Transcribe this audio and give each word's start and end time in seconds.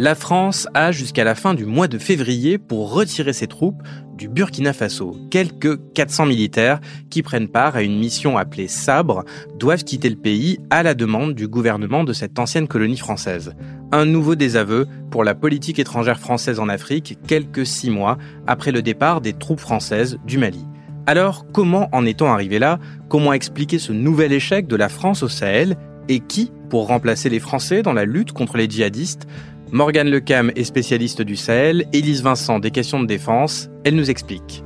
la 0.00 0.14
France 0.14 0.66
a 0.72 0.92
jusqu'à 0.92 1.24
la 1.24 1.34
fin 1.34 1.52
du 1.52 1.66
mois 1.66 1.86
de 1.86 1.98
février 1.98 2.56
pour 2.56 2.90
retirer 2.90 3.34
ses 3.34 3.48
troupes 3.48 3.82
du 4.16 4.30
Burkina 4.30 4.72
Faso. 4.72 5.14
Quelques 5.30 5.78
400 5.92 6.24
militaires 6.24 6.80
qui 7.10 7.22
prennent 7.22 7.48
part 7.48 7.76
à 7.76 7.82
une 7.82 7.98
mission 7.98 8.38
appelée 8.38 8.66
Sabre 8.66 9.26
doivent 9.58 9.84
quitter 9.84 10.08
le 10.08 10.16
pays 10.16 10.58
à 10.70 10.82
la 10.82 10.94
demande 10.94 11.34
du 11.34 11.48
gouvernement 11.48 12.02
de 12.02 12.14
cette 12.14 12.38
ancienne 12.38 12.66
colonie 12.66 12.96
française. 12.96 13.52
Un 13.92 14.06
nouveau 14.06 14.36
désaveu 14.36 14.86
pour 15.10 15.22
la 15.22 15.34
politique 15.34 15.78
étrangère 15.78 16.18
française 16.18 16.60
en 16.60 16.70
Afrique 16.70 17.18
quelques 17.26 17.66
six 17.66 17.90
mois 17.90 18.16
après 18.46 18.72
le 18.72 18.80
départ 18.80 19.20
des 19.20 19.34
troupes 19.34 19.60
françaises 19.60 20.16
du 20.24 20.38
Mali. 20.38 20.64
Alors, 21.06 21.44
comment 21.52 21.90
en 21.92 22.06
est-on 22.06 22.32
arrivé 22.32 22.58
là? 22.58 22.78
Comment 23.10 23.34
expliquer 23.34 23.78
ce 23.78 23.92
nouvel 23.92 24.32
échec 24.32 24.66
de 24.66 24.76
la 24.76 24.88
France 24.88 25.22
au 25.22 25.28
Sahel? 25.28 25.76
Et 26.08 26.20
qui 26.20 26.50
pour 26.70 26.86
remplacer 26.86 27.28
les 27.28 27.38
Français 27.38 27.82
dans 27.82 27.92
la 27.92 28.04
lutte 28.04 28.32
contre 28.32 28.56
les 28.56 28.68
djihadistes? 28.68 29.26
Morgane 29.72 30.10
Lecam 30.10 30.50
est 30.56 30.64
spécialiste 30.64 31.22
du 31.22 31.36
Sahel, 31.36 31.86
Élise 31.92 32.24
Vincent 32.24 32.58
des 32.58 32.72
questions 32.72 32.98
de 32.98 33.06
défense, 33.06 33.68
elle 33.84 33.94
nous 33.94 34.10
explique. 34.10 34.64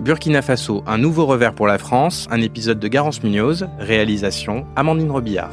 Burkina 0.00 0.42
Faso, 0.42 0.82
un 0.88 0.98
nouveau 0.98 1.26
revers 1.26 1.54
pour 1.54 1.68
la 1.68 1.78
France, 1.78 2.26
un 2.32 2.42
épisode 2.42 2.80
de 2.80 2.88
Garance 2.88 3.22
Munoz, 3.22 3.68
réalisation 3.78 4.66
Amandine 4.74 5.12
Robillard. 5.12 5.52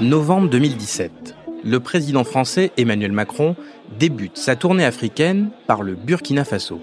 Novembre 0.00 0.48
2017. 0.50 1.34
Le 1.64 1.80
président 1.80 2.22
français 2.22 2.70
Emmanuel 2.76 3.10
Macron 3.10 3.56
débute 3.98 4.38
sa 4.38 4.54
tournée 4.54 4.84
africaine 4.84 5.50
par 5.66 5.82
le 5.82 5.96
Burkina 5.96 6.44
Faso 6.44 6.80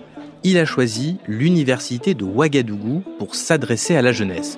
il 0.49 0.57
a 0.57 0.63
choisi 0.63 1.17
l'université 1.27 2.13
de 2.13 2.23
Ouagadougou 2.23 3.03
pour 3.19 3.35
s'adresser 3.35 3.97
à 3.97 4.01
la 4.01 4.13
jeunesse. 4.13 4.57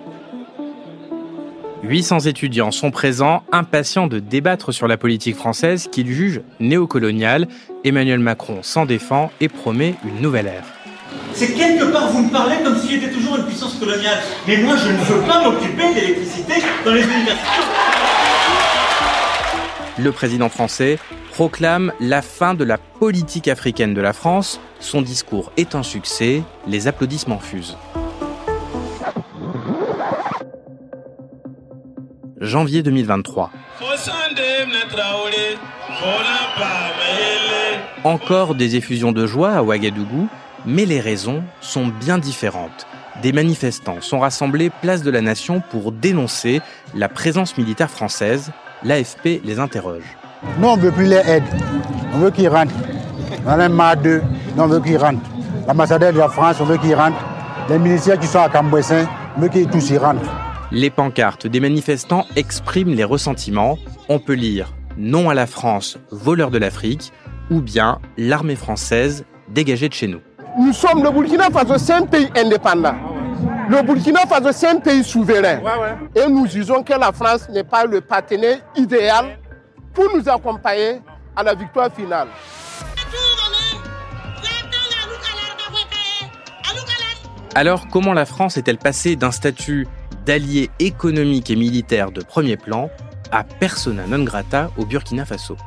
800 1.81 2.20
étudiants 2.22 2.70
sont 2.70 2.92
présents, 2.92 3.42
impatients 3.52 4.06
de 4.06 4.20
débattre 4.20 4.72
sur 4.72 4.88
la 4.88 4.98
politique 4.98 5.36
française 5.36 5.90
qu'ils 5.92 6.12
jugent 6.12 6.42
néocoloniale. 6.59 7.48
Emmanuel 7.84 8.20
Macron 8.20 8.59
s'en 8.62 8.86
défend 8.86 9.31
et 9.42 9.48
promet 9.48 9.96
une 10.06 10.22
nouvelle 10.22 10.46
ère. 10.46 10.66
C'est 11.34 11.56
quelque 11.56 11.86
part, 11.86 12.12
vous 12.12 12.24
me 12.24 12.30
parlez 12.30 12.58
comme 12.64 12.78
s'il 12.78 12.98
était 13.03 13.12
toujours 13.12 13.38
une 13.38 13.46
puissance 13.46 13.74
coloniale. 13.80 14.20
Mais 14.48 14.58
moi, 14.58 14.76
je 14.76 14.90
ne 14.90 14.98
veux 14.98 15.26
pas 15.26 15.44
m'occuper 15.44 15.90
de 15.90 15.96
l'électricité 15.96 16.53
dans 16.86 16.94
les 16.94 17.02
universités. 17.02 17.40
Le 19.98 20.12
président 20.12 20.50
français 20.50 21.00
proclame 21.40 21.94
la 22.02 22.22
fin 22.22 22.54
de 22.54 22.66
la 22.66 22.78
politique 22.78 23.48
africaine 23.48 23.94
de 23.94 24.02
la 24.02 24.12
France. 24.12 24.59
Son 24.82 25.02
discours 25.02 25.54
est 25.56 25.73
un 25.73 25.84
succès, 25.84 26.44
les 26.68 26.90
applaudissements 26.90 27.40
fusent. 27.40 27.78
Janvier 32.42 32.84
2023. 32.84 33.52
Encore 38.03 38.56
des 38.56 38.76
effusions 38.76 39.14
de 39.14 39.26
joie 39.26 39.52
à 39.52 39.64
Ouagadougou, 39.64 40.28
mais 40.66 40.84
les 40.84 41.00
raisons 41.00 41.42
sont 41.62 41.88
bien 41.88 42.18
différentes. 42.18 42.86
Des 43.22 43.31
manifestants 43.31 44.02
sont 44.02 44.19
rassemblés 44.19 44.72
place 44.81 45.03
de 45.03 45.09
la 45.09 45.22
Nation 45.22 45.63
pour 45.72 45.94
dénoncer 45.94 46.59
la 46.96 47.08
présence 47.08 47.58
militaire 47.58 47.90
française. 47.90 48.52
L'AFP 48.84 49.40
les 49.46 49.59
interroge. 49.59 50.03
Nous, 50.57 50.67
on 50.67 50.77
ne 50.77 50.81
veut 50.81 50.91
plus 50.91 51.05
les 51.05 51.17
aides. 51.17 51.44
On 52.13 52.19
veut 52.19 52.31
qu'ils 52.31 52.47
rentrent. 52.50 52.73
On 53.45 53.51
en 53.51 53.59
a 53.59 53.69
marre 53.69 53.97
d'eux. 53.97 54.22
on 54.57 54.67
veut 54.67 54.79
qu'ils 54.79 54.97
rentrent. 54.97 55.29
L'ambassadeur 55.67 56.13
de 56.13 56.17
la 56.19 56.29
France, 56.29 56.57
on 56.61 56.66
veut 56.66 56.77
qu'ils 56.77 56.95
rentrent. 56.95 57.23
Les 57.69 57.77
ministères 57.77 58.17
qui 58.17 58.27
sont 58.27 58.39
à 58.39 58.50
Cambouessin, 58.50 59.05
on 59.38 59.41
veut 59.41 59.50
qu'ils 59.50 59.67
tous 59.67 59.89
y 59.91 59.97
rentrent. 59.97 60.31
Les 60.72 60.89
pancartes 60.89 61.47
des 61.47 61.59
manifestants 61.59 62.25
expriment 62.35 62.94
les 62.95 63.03
ressentiments. 63.03 63.77
On 64.07 64.19
peut 64.19 64.33
lire 64.33 64.73
Non 64.97 65.29
à 65.29 65.33
la 65.33 65.45
France, 65.45 65.97
voleur 66.11 66.51
de 66.51 66.57
l'Afrique, 66.57 67.11
ou 67.51 67.61
bien 67.61 68.00
L'armée 68.17 68.56
française, 68.56 69.25
dégagée 69.50 69.89
de 69.89 69.94
chez 69.94 70.07
nous. 70.07 70.21
Nous 70.57 70.73
sommes 70.73 71.03
le 71.03 71.11
Burkina 71.11 71.50
Faso, 71.50 71.77
c'est 71.77 71.94
un 71.94 72.06
pays 72.06 72.29
indépendant. 72.35 72.95
Le 73.69 73.81
Burkina 73.81 74.21
Faso, 74.21 74.51
c'est 74.51 74.67
un 74.67 74.79
pays 74.79 75.03
souverain. 75.03 75.59
Et 76.16 76.27
nous 76.29 76.47
disons 76.47 76.81
que 76.81 76.94
la 76.94 77.11
France 77.11 77.47
n'est 77.50 77.63
pas 77.63 77.85
le 77.85 78.01
partenaire 78.01 78.59
idéal 78.75 79.38
pour 79.94 80.05
nous 80.16 80.27
accompagner 80.29 81.01
à 81.35 81.44
la 81.44 81.53
victoire 81.55 81.91
finale. 81.94 82.27
Alors 87.55 87.88
comment 87.88 88.13
la 88.13 88.25
France 88.25 88.57
est-elle 88.57 88.77
passée 88.77 89.16
d'un 89.16 89.31
statut 89.31 89.88
d'allié 90.25 90.69
économique 90.79 91.50
et 91.50 91.55
militaire 91.55 92.11
de 92.11 92.22
premier 92.22 92.57
plan 92.57 92.89
à 93.31 93.44
persona 93.44 94.05
non 94.07 94.23
grata 94.23 94.72
au 94.77 94.85
Burkina 94.85 95.25
Faso? 95.25 95.57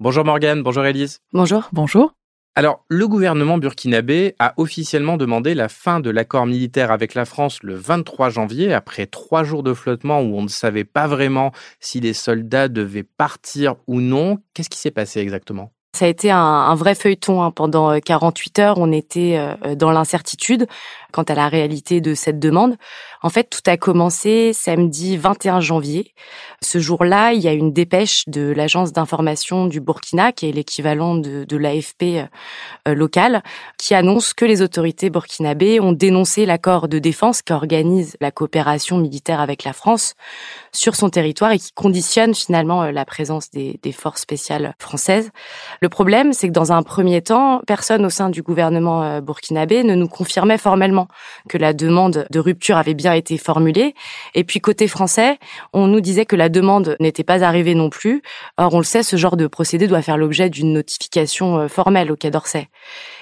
Bonjour 0.00 0.24
Morgane, 0.24 0.62
bonjour 0.62 0.84
Elise. 0.84 1.20
Bonjour. 1.32 1.68
Bonjour. 1.72 2.12
Alors, 2.56 2.84
le 2.88 3.08
gouvernement 3.08 3.58
burkinabé 3.58 4.36
a 4.38 4.54
officiellement 4.58 5.16
demandé 5.16 5.56
la 5.56 5.68
fin 5.68 5.98
de 5.98 6.08
l'accord 6.08 6.46
militaire 6.46 6.92
avec 6.92 7.14
la 7.14 7.24
France 7.24 7.58
le 7.64 7.74
23 7.74 8.30
janvier, 8.30 8.72
après 8.72 9.06
trois 9.06 9.42
jours 9.42 9.64
de 9.64 9.74
flottement 9.74 10.20
où 10.20 10.38
on 10.38 10.42
ne 10.42 10.48
savait 10.48 10.84
pas 10.84 11.08
vraiment 11.08 11.50
si 11.80 11.98
les 11.98 12.12
soldats 12.12 12.68
devaient 12.68 13.02
partir 13.02 13.74
ou 13.88 14.00
non. 14.00 14.38
Qu'est-ce 14.54 14.70
qui 14.70 14.78
s'est 14.78 14.92
passé 14.92 15.18
exactement? 15.18 15.72
Ça 15.96 16.06
a 16.06 16.08
été 16.08 16.30
un, 16.30 16.74
vrai 16.74 16.94
feuilleton 16.94 17.42
hein. 17.42 17.50
pendant 17.50 17.98
48 18.00 18.58
euh, 18.58 18.62
heures. 18.62 18.78
On 18.78 18.90
était 18.92 19.36
euh, 19.36 19.74
dans 19.74 19.90
l'incertitude 19.90 20.66
quant 21.14 21.22
à 21.22 21.34
la 21.36 21.48
réalité 21.48 22.00
de 22.00 22.12
cette 22.14 22.40
demande. 22.40 22.74
En 23.22 23.30
fait, 23.30 23.44
tout 23.44 23.60
a 23.70 23.76
commencé 23.76 24.52
samedi 24.52 25.16
21 25.16 25.60
janvier. 25.60 26.12
Ce 26.60 26.80
jour-là, 26.80 27.32
il 27.32 27.40
y 27.40 27.46
a 27.46 27.52
une 27.52 27.72
dépêche 27.72 28.24
de 28.26 28.50
l'agence 28.50 28.92
d'information 28.92 29.66
du 29.66 29.80
Burkina, 29.80 30.32
qui 30.32 30.48
est 30.48 30.52
l'équivalent 30.52 31.14
de, 31.14 31.56
l'AFP 31.56 32.02
euh, 32.88 32.94
local, 32.94 33.44
qui 33.78 33.94
annonce 33.94 34.34
que 34.34 34.44
les 34.44 34.60
autorités 34.60 35.08
burkinabées 35.08 35.78
ont 35.78 35.92
dénoncé 35.92 36.46
l'accord 36.46 36.88
de 36.88 36.98
défense 36.98 37.42
qui 37.42 37.52
organise 37.52 38.16
la 38.20 38.32
coopération 38.32 38.98
militaire 38.98 39.40
avec 39.40 39.62
la 39.62 39.72
France 39.72 40.14
sur 40.72 40.96
son 40.96 41.10
territoire 41.10 41.52
et 41.52 41.60
qui 41.60 41.70
conditionne 41.72 42.34
finalement 42.34 42.82
euh, 42.82 42.90
la 42.90 43.04
présence 43.04 43.50
des, 43.50 43.78
des 43.84 43.92
forces 43.92 44.22
spéciales 44.22 44.74
françaises. 44.80 45.30
Le 45.80 45.88
problème, 45.88 46.32
c'est 46.32 46.48
que 46.48 46.52
dans 46.52 46.72
un 46.72 46.82
premier 46.82 47.22
temps, 47.22 47.60
personne 47.68 48.04
au 48.04 48.10
sein 48.10 48.30
du 48.30 48.42
gouvernement 48.42 49.04
euh, 49.04 49.20
burkinabé 49.20 49.84
ne 49.84 49.94
nous 49.94 50.08
confirmait 50.08 50.58
formellement 50.58 51.03
que 51.48 51.58
la 51.58 51.72
demande 51.72 52.26
de 52.30 52.38
rupture 52.38 52.76
avait 52.76 52.94
bien 52.94 53.12
été 53.12 53.38
formulée. 53.38 53.94
Et 54.34 54.44
puis 54.44 54.60
côté 54.60 54.88
français, 54.88 55.38
on 55.72 55.86
nous 55.86 56.00
disait 56.00 56.26
que 56.26 56.36
la 56.36 56.48
demande 56.48 56.96
n'était 57.00 57.24
pas 57.24 57.42
arrivée 57.44 57.74
non 57.74 57.90
plus. 57.90 58.22
Or, 58.56 58.74
on 58.74 58.78
le 58.78 58.84
sait, 58.84 59.02
ce 59.02 59.16
genre 59.16 59.36
de 59.36 59.46
procédé 59.46 59.86
doit 59.86 60.02
faire 60.02 60.16
l'objet 60.16 60.50
d'une 60.50 60.72
notification 60.72 61.58
euh, 61.58 61.68
formelle 61.68 62.10
au 62.10 62.16
Quai 62.16 62.30
d'Orsay. 62.30 62.68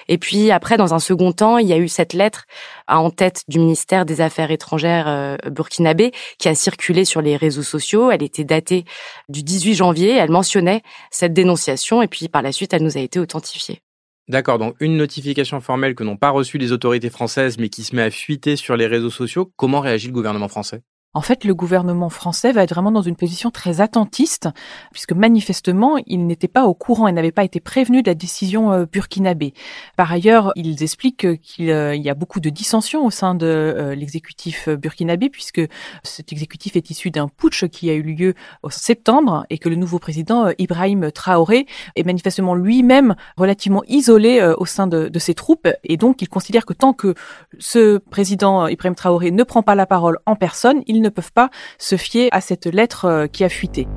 Et 0.07 0.17
puis 0.17 0.51
après, 0.51 0.77
dans 0.77 0.93
un 0.93 0.99
second 0.99 1.31
temps, 1.31 1.57
il 1.57 1.67
y 1.67 1.73
a 1.73 1.77
eu 1.77 1.87
cette 1.87 2.13
lettre 2.13 2.45
en 2.87 3.09
tête 3.09 3.43
du 3.47 3.59
ministère 3.59 4.05
des 4.05 4.21
Affaires 4.21 4.51
étrangères 4.51 5.07
euh, 5.07 5.37
burkinabé 5.49 6.11
qui 6.37 6.49
a 6.49 6.55
circulé 6.55 7.05
sur 7.05 7.21
les 7.21 7.37
réseaux 7.37 7.63
sociaux. 7.63 8.11
Elle 8.11 8.23
était 8.23 8.43
datée 8.43 8.85
du 9.29 9.43
18 9.43 9.75
janvier. 9.75 10.11
Elle 10.11 10.31
mentionnait 10.31 10.81
cette 11.11 11.33
dénonciation 11.33 12.01
et 12.01 12.07
puis 12.07 12.27
par 12.27 12.41
la 12.41 12.51
suite, 12.51 12.73
elle 12.73 12.83
nous 12.83 12.97
a 12.97 13.01
été 13.01 13.19
authentifiée. 13.19 13.81
D'accord, 14.29 14.57
donc 14.57 14.75
une 14.79 14.95
notification 14.97 15.59
formelle 15.61 15.95
que 15.95 16.03
n'ont 16.03 16.17
pas 16.17 16.29
reçue 16.29 16.57
les 16.57 16.71
autorités 16.71 17.09
françaises 17.09 17.57
mais 17.57 17.69
qui 17.69 17.83
se 17.83 17.95
met 17.95 18.01
à 18.03 18.11
fuiter 18.11 18.55
sur 18.55 18.77
les 18.77 18.87
réseaux 18.87 19.09
sociaux, 19.09 19.51
comment 19.57 19.81
réagit 19.81 20.07
le 20.07 20.13
gouvernement 20.13 20.47
français? 20.47 20.81
En 21.15 21.21
fait, 21.21 21.43
le 21.43 21.53
gouvernement 21.53 22.09
français 22.09 22.51
va 22.51 22.63
être 22.63 22.73
vraiment 22.73 22.91
dans 22.91 23.03
une 23.03 23.15
position 23.15 23.51
très 23.51 23.81
attentiste, 23.81 24.49
puisque 24.91 25.13
manifestement, 25.13 25.97
il 26.07 26.25
n'était 26.25 26.47
pas 26.47 26.65
au 26.65 26.73
courant 26.73 27.07
et 27.07 27.11
n'avait 27.11 27.31
pas 27.31 27.43
été 27.43 27.59
prévenu 27.59 28.01
de 28.01 28.09
la 28.09 28.15
décision 28.15 28.71
euh, 28.71 28.85
burkinabé. 28.91 29.53
Par 29.95 30.11
ailleurs, 30.11 30.51
ils 30.55 30.81
expliquent 30.81 31.39
qu'il 31.41 31.69
euh, 31.69 31.95
y 31.95 32.09
a 32.09 32.15
beaucoup 32.15 32.39
de 32.39 32.49
dissensions 32.49 33.05
au 33.05 33.11
sein 33.11 33.35
de 33.35 33.45
euh, 33.45 33.93
l'exécutif 33.93 34.67
burkinabé, 34.69 35.29
puisque 35.29 35.61
cet 36.01 36.31
exécutif 36.31 36.75
est 36.75 36.89
issu 36.89 37.11
d'un 37.11 37.27
putsch 37.27 37.67
qui 37.67 37.91
a 37.91 37.93
eu 37.93 38.01
lieu 38.01 38.33
en 38.63 38.69
septembre 38.69 39.45
et 39.51 39.59
que 39.59 39.69
le 39.69 39.75
nouveau 39.75 39.99
président 39.99 40.51
Ibrahim 40.57 41.11
Traoré 41.11 41.67
est 41.95 42.03
manifestement 42.03 42.55
lui-même 42.55 43.15
relativement 43.37 43.83
isolé 43.87 44.41
au 44.57 44.65
sein 44.65 44.87
de, 44.87 45.09
de 45.09 45.19
ses 45.19 45.33
troupes, 45.33 45.67
et 45.83 45.97
donc 45.97 46.21
il 46.21 46.29
considère 46.29 46.65
que 46.65 46.73
tant 46.73 46.93
que 46.93 47.13
ce 47.59 47.97
président 47.97 48.67
Ibrahim 48.67 48.95
Traoré 48.95 49.31
ne 49.31 49.43
prend 49.43 49.61
pas 49.61 49.75
la 49.75 49.85
parole 49.85 50.17
en 50.25 50.35
personne, 50.35 50.81
il 50.87 51.02
ne 51.03 51.09
peuvent 51.09 51.31
pas 51.31 51.51
se 51.77 51.97
fier 51.97 52.29
à 52.31 52.41
cette 52.41 52.65
lettre 52.65 53.05
euh, 53.05 53.27
qui 53.27 53.43
a 53.43 53.49
fuité. 53.49 53.87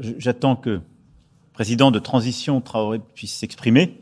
J'attends 0.00 0.56
que 0.56 0.70
le 0.70 0.82
président 1.52 1.90
de 1.90 1.98
transition 1.98 2.60
Traoré 2.62 3.00
puisse 3.14 3.34
s'exprimer, 3.34 4.00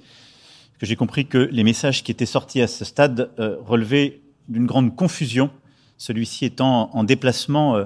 que 0.79 0.87
j'ai 0.87 0.97
compris 0.97 1.27
que 1.27 1.39
les 1.39 1.65
messages 1.65 2.05
qui 2.05 2.13
étaient 2.13 2.27
sortis 2.27 2.63
à 2.63 2.69
ce 2.69 2.85
stade 2.85 3.31
euh, 3.39 3.57
relevaient 3.61 4.21
d'une 4.49 4.67
grande 4.67 4.95
confusion, 4.95 5.51
celui-ci 5.99 6.45
étant 6.45 6.91
en 6.95 7.05
déplacement 7.05 7.77
euh, 7.77 7.85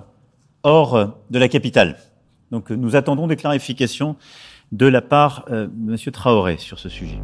hors 0.62 1.18
de 1.30 1.38
la 1.38 1.48
capitale. 1.48 1.98
Donc 2.50 2.70
nous 2.70 2.96
attendons 2.96 3.26
des 3.26 3.36
clarifications 3.36 4.16
de 4.72 4.86
la 4.86 5.02
part 5.02 5.44
de 5.48 5.92
M. 5.92 5.96
Traoré 6.12 6.56
sur 6.56 6.78
ce 6.78 6.88
sujet. 6.88 7.18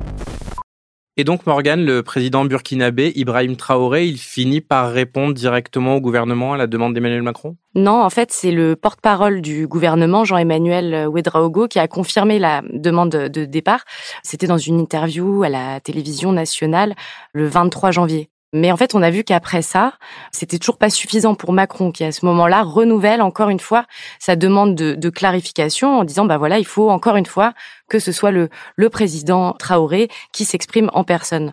Et 1.17 1.25
donc, 1.25 1.45
Morgan, 1.45 1.85
le 1.85 2.03
président 2.03 2.45
burkinabé, 2.45 3.13
Ibrahim 3.17 3.57
Traoré, 3.57 4.07
il 4.07 4.17
finit 4.17 4.61
par 4.61 4.91
répondre 4.91 5.35
directement 5.35 5.97
au 5.97 6.01
gouvernement 6.01 6.53
à 6.53 6.57
la 6.57 6.67
demande 6.67 6.95
d'Emmanuel 6.95 7.23
Macron? 7.23 7.57
Non, 7.75 8.03
en 8.03 8.11
fait, 8.11 8.33
c'est 8.33 8.53
le 8.53 8.77
porte-parole 8.77 9.43
du 9.43 9.67
gouvernement, 9.67 10.25
Jean-Emmanuel 10.25 11.09
Ouedraogo, 11.09 11.69
qui 11.69 11.79
a 11.79 11.89
confirmé 11.89 12.39
la 12.39 12.63
demande 12.73 13.11
de 13.11 13.45
départ. 13.45 13.85
C'était 14.23 14.47
dans 14.47 14.59
une 14.59 14.79
interview 14.79 15.43
à 15.43 15.49
la 15.49 15.81
télévision 15.81 16.33
nationale 16.33 16.95
le 17.33 17.47
23 17.47 17.91
janvier. 17.91 18.31
Mais 18.53 18.73
en 18.73 18.77
fait, 18.77 18.95
on 18.97 19.03
a 19.03 19.11
vu 19.11 19.23
qu'après 19.23 19.63
ça, 19.63 19.95
c'était 20.33 20.59
toujours 20.59 20.77
pas 20.77 20.91
suffisant 20.91 21.37
pour 21.37 21.53
Macron, 21.53 21.93
qui 21.93 22.03
à 22.03 22.11
ce 22.11 22.27
moment-là 22.27 22.63
renouvelle 22.63 23.23
encore 23.23 23.49
une 23.49 23.61
fois 23.61 23.87
sa 24.19 24.35
demande 24.35 24.75
de, 24.75 25.11
clarification 25.11 26.01
en 26.01 26.05
disant, 26.05 26.25
bah 26.25 26.39
voilà, 26.39 26.59
il 26.59 26.67
faut 26.67 26.91
encore 26.91 27.17
une 27.17 27.27
fois 27.27 27.53
que 27.89 27.99
ce 27.99 28.11
soit 28.11 28.33
le, 28.33 28.49
le 28.77 28.89
président 28.89 29.53
Traoré 29.53 30.09
qui 30.33 30.45
s'exprime 30.45 30.91
en 30.95 31.05
personne. 31.05 31.53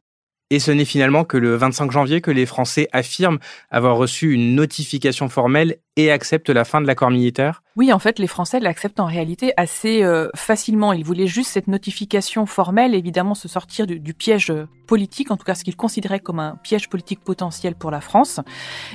Et 0.49 0.59
ce 0.59 0.71
n'est 0.71 0.85
finalement 0.85 1.25
que 1.25 1.38
le 1.38 1.55
25 1.55 1.91
janvier 1.91 2.21
que 2.21 2.31
les 2.31 2.45
Français 2.45 2.88
affirment 2.94 3.39
avoir 3.69 3.97
reçu 3.97 4.31
une 4.31 4.55
notification 4.55 5.27
formelle 5.27 5.77
et 5.97 6.11
acceptent 6.11 6.51
la 6.51 6.63
fin 6.63 6.79
de 6.79 6.88
l'accord 6.88 7.09
militaire? 7.09 7.63
Oui, 7.75 7.94
en 7.94 7.99
fait, 7.99 8.17
les 8.17 8.27
Français 8.27 8.59
l'acceptent 8.59 8.99
en 8.99 9.05
réalité 9.05 9.53
assez 9.55 10.03
euh, 10.03 10.29
facilement. 10.35 10.94
Ils 10.94 11.03
voulaient 11.03 11.27
juste 11.27 11.51
cette 11.51 11.67
notification 11.67 12.45
formelle, 12.45 12.95
évidemment 12.95 13.35
se 13.35 13.47
sortir 13.47 13.85
du, 13.85 14.13
piège 14.15 14.51
politique, 14.88 15.29
en 15.29 15.38
tout 15.38 15.44
cas 15.44 15.53
ce 15.53 15.63
qu'ils 15.63 15.75
considéraient 15.75 16.19
comme 16.19 16.39
un 16.39 16.55
piège 16.63 16.89
politique 16.89 17.19
potentiel 17.19 17.75
pour 17.75 17.91
la 17.91 18.01
France. 18.01 18.39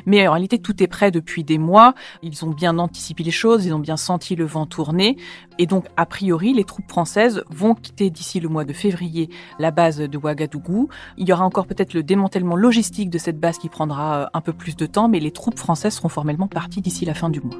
Mais 0.06 0.26
en 0.26 0.32
réalité, 0.32 0.58
tout 0.58 0.82
est 0.82 0.88
prêt 0.88 1.12
depuis 1.12 1.44
des 1.44 1.58
mois. 1.58 1.94
Ils 2.22 2.44
ont 2.44 2.50
bien 2.50 2.78
anticipé 2.78 3.22
les 3.22 3.31
choses, 3.31 3.66
ils 3.66 3.75
ont 3.75 3.78
bien 3.78 3.96
senti 3.96 4.34
le 4.34 4.46
vent 4.46 4.66
tourner. 4.66 5.16
Et 5.58 5.66
donc, 5.66 5.87
a 5.96 6.06
priori, 6.06 6.52
les 6.52 6.64
troupes 6.64 6.88
françaises 6.88 7.44
vont 7.50 7.75
quitter 7.75 8.10
d'ici 8.10 8.40
le 8.40 8.49
mois 8.49 8.64
de 8.64 8.72
février 8.72 9.28
la 9.60 9.70
base 9.70 9.99
de 9.99 10.19
Ouagadougou. 10.19 10.88
Il 11.19 11.28
y 11.28 11.32
aura 11.32 11.44
encore 11.44 11.66
peut-être 11.66 11.94
le 11.94 12.02
démantèlement 12.02 12.56
logistique 12.56 13.10
de 13.10 13.19
cette 13.19 13.38
base 13.38 13.58
qui 13.58 13.69
prendra 13.69 14.22
euh, 14.22 14.26
un 14.34 14.40
peu 14.40 14.52
plus 14.52 14.75
de 14.75 14.87
temps, 14.87 15.08
mais 15.08 15.20
les 15.20 15.31
troupes 15.31 15.58
françaises 15.58 15.94
seront 15.94 16.08
formellement 16.08 16.49
parties 16.49 16.81
d'ici 16.81 16.92
la 17.00 17.15
fin 17.15 17.31
du 17.31 17.41
mois. 17.41 17.59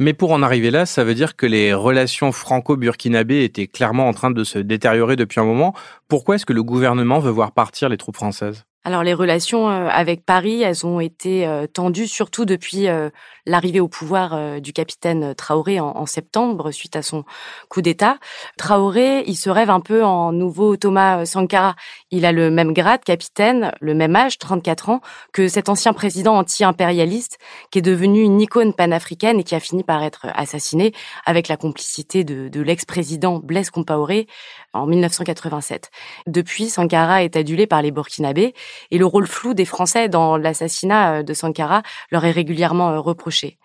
Mais 0.00 0.12
pour 0.12 0.32
en 0.32 0.42
arriver 0.42 0.70
là, 0.72 0.86
ça 0.86 1.04
veut 1.04 1.14
dire 1.14 1.36
que 1.36 1.46
les 1.46 1.72
relations 1.72 2.32
franco-burkinabées 2.32 3.44
étaient 3.44 3.68
clairement 3.68 4.08
en 4.08 4.12
train 4.12 4.32
de 4.32 4.42
se 4.42 4.58
détériorer 4.58 5.14
depuis 5.14 5.40
un 5.40 5.44
moment. 5.44 5.72
Pourquoi 6.08 6.34
est-ce 6.34 6.46
que 6.46 6.52
le 6.52 6.64
gouvernement 6.64 7.20
veut 7.20 7.30
voir 7.30 7.52
partir 7.52 7.88
les 7.88 7.96
troupes 7.96 8.16
françaises? 8.16 8.64
Alors 8.86 9.02
les 9.02 9.14
relations 9.14 9.70
euh, 9.70 9.88
avec 9.90 10.26
Paris, 10.26 10.60
elles 10.60 10.84
ont 10.84 11.00
été 11.00 11.46
euh, 11.46 11.66
tendues 11.66 12.06
surtout 12.06 12.44
depuis 12.44 12.86
euh, 12.86 13.08
l'arrivée 13.46 13.80
au 13.80 13.88
pouvoir 13.88 14.60
du 14.60 14.72
capitaine 14.72 15.34
Traoré 15.34 15.80
en, 15.80 16.06
septembre 16.06 16.70
suite 16.70 16.96
à 16.96 17.02
son 17.02 17.24
coup 17.68 17.82
d'État. 17.82 18.18
Traoré, 18.56 19.22
il 19.26 19.36
se 19.36 19.50
rêve 19.50 19.68
un 19.70 19.80
peu 19.80 20.02
en 20.02 20.32
nouveau 20.32 20.76
Thomas 20.76 21.26
Sankara. 21.26 21.76
Il 22.10 22.24
a 22.24 22.32
le 22.32 22.50
même 22.50 22.72
grade, 22.72 23.04
capitaine, 23.04 23.72
le 23.80 23.94
même 23.94 24.16
âge, 24.16 24.38
34 24.38 24.88
ans, 24.88 25.00
que 25.32 25.48
cet 25.48 25.68
ancien 25.68 25.92
président 25.92 26.36
anti-impérialiste 26.36 27.38
qui 27.70 27.80
est 27.80 27.82
devenu 27.82 28.22
une 28.22 28.40
icône 28.40 28.72
panafricaine 28.72 29.40
et 29.40 29.44
qui 29.44 29.54
a 29.54 29.60
fini 29.60 29.82
par 29.82 30.02
être 30.02 30.26
assassiné 30.34 30.92
avec 31.26 31.48
la 31.48 31.58
complicité 31.58 32.24
de, 32.24 32.48
de 32.48 32.60
l'ex-président 32.62 33.40
Blaise 33.40 33.70
Compaoré 33.70 34.26
en 34.74 34.86
1987. 34.86 35.90
Depuis, 36.26 36.68
Sankara 36.68 37.22
est 37.24 37.36
adulé 37.36 37.66
par 37.66 37.82
les 37.82 37.90
Burkinabés 37.90 38.54
et 38.90 38.98
le 38.98 39.06
rôle 39.06 39.26
flou 39.26 39.54
des 39.54 39.64
Français 39.64 40.08
dans 40.08 40.36
l'assassinat 40.36 41.20
euh, 41.20 41.22
de 41.22 41.32
Sankara 41.32 41.82
leur 42.10 42.24
est 42.24 42.30
régulièrement 42.30 42.90
euh, 42.90 43.00
reproché. 43.00 43.58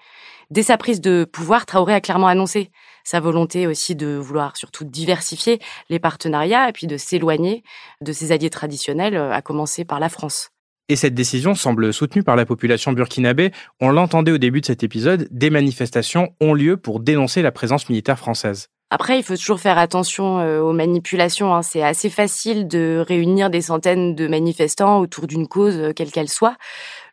Dès 0.52 0.64
sa 0.64 0.78
prise 0.78 1.02
de 1.02 1.26
pouvoir, 1.26 1.66
Traoré 1.66 1.94
a 1.94 2.02
clairement 2.02 2.28
annoncé 2.28 2.72
sa 3.04 3.20
volonté 3.20 3.68
aussi 3.68 3.96
de 3.96 4.16
vouloir 4.16 4.58
surtout 4.58 4.84
diversifier 4.84 5.60
les 5.90 6.00
partenariats 6.00 6.70
et 6.70 6.72
puis 6.72 6.88
de 6.88 6.98
s'éloigner 6.98 7.64
de 8.02 8.12
ses 8.12 8.32
alliés 8.32 8.50
traditionnels, 8.50 9.16
euh, 9.16 9.32
à 9.32 9.42
commencer 9.42 9.86
par 9.86 10.00
la 10.00 10.10
France. 10.10 10.50
Et 10.90 10.96
cette 10.96 11.14
décision 11.14 11.54
semble 11.54 11.94
soutenue 11.94 12.24
par 12.24 12.36
la 12.36 12.48
population 12.48 12.94
burkinabé. 12.94 13.52
On 13.80 13.92
l'entendait 13.92 14.32
au 14.32 14.40
début 14.40 14.62
de 14.62 14.66
cet 14.66 14.82
épisode, 14.82 15.28
des 15.30 15.52
manifestations 15.52 16.34
ont 16.42 16.56
lieu 16.56 16.78
pour 16.78 17.00
dénoncer 17.00 17.44
la 17.44 17.52
présence 17.52 17.90
militaire 17.90 18.18
française. 18.18 18.70
Après, 18.92 19.20
il 19.20 19.24
faut 19.24 19.36
toujours 19.36 19.60
faire 19.60 19.78
attention 19.78 20.40
euh, 20.40 20.62
aux 20.62 20.74
manipulations. 20.74 21.54
Hein. 21.54 21.62
C'est 21.62 21.84
assez 21.84 22.10
facile 22.10 22.68
de 22.68 23.04
réunir 23.08 23.52
des 23.52 23.62
centaines 23.62 24.16
de 24.16 24.28
manifestants 24.28 25.00
autour 25.00 25.28
d'une 25.28 25.48
cause, 25.48 25.78
euh, 25.78 25.94
quelle 25.94 26.12
qu'elle 26.12 26.28
soit. 26.28 26.56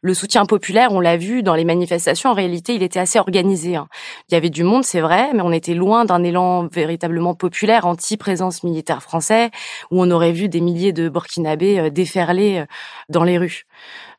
Le 0.00 0.14
soutien 0.14 0.46
populaire, 0.46 0.92
on 0.92 1.00
l'a 1.00 1.18
vu 1.18 1.42
dans 1.42 1.54
les 1.54 1.66
manifestations, 1.66 2.30
en 2.30 2.34
réalité, 2.34 2.74
il 2.74 2.82
était 2.82 2.98
assez 2.98 3.18
organisé. 3.18 3.76
Hein. 3.76 3.88
Il 4.30 4.34
y 4.34 4.36
avait 4.36 4.48
du 4.48 4.62
monde, 4.62 4.84
c'est 4.84 5.02
vrai, 5.02 5.34
mais 5.34 5.42
on 5.42 5.52
était 5.52 5.74
loin 5.74 6.06
d'un 6.06 6.22
élan 6.22 6.66
véritablement 6.68 7.34
populaire 7.34 7.86
anti-présence 7.86 8.62
militaire 8.62 9.02
français, 9.02 9.50
où 9.90 10.02
on 10.02 10.10
aurait 10.10 10.32
vu 10.32 10.48
des 10.48 10.62
milliers 10.62 10.92
de 10.94 11.10
Burkinabés 11.10 11.78
euh, 11.78 11.90
déferler 11.90 12.64
dans 13.10 13.24
les 13.24 13.36
rues. 13.36 13.64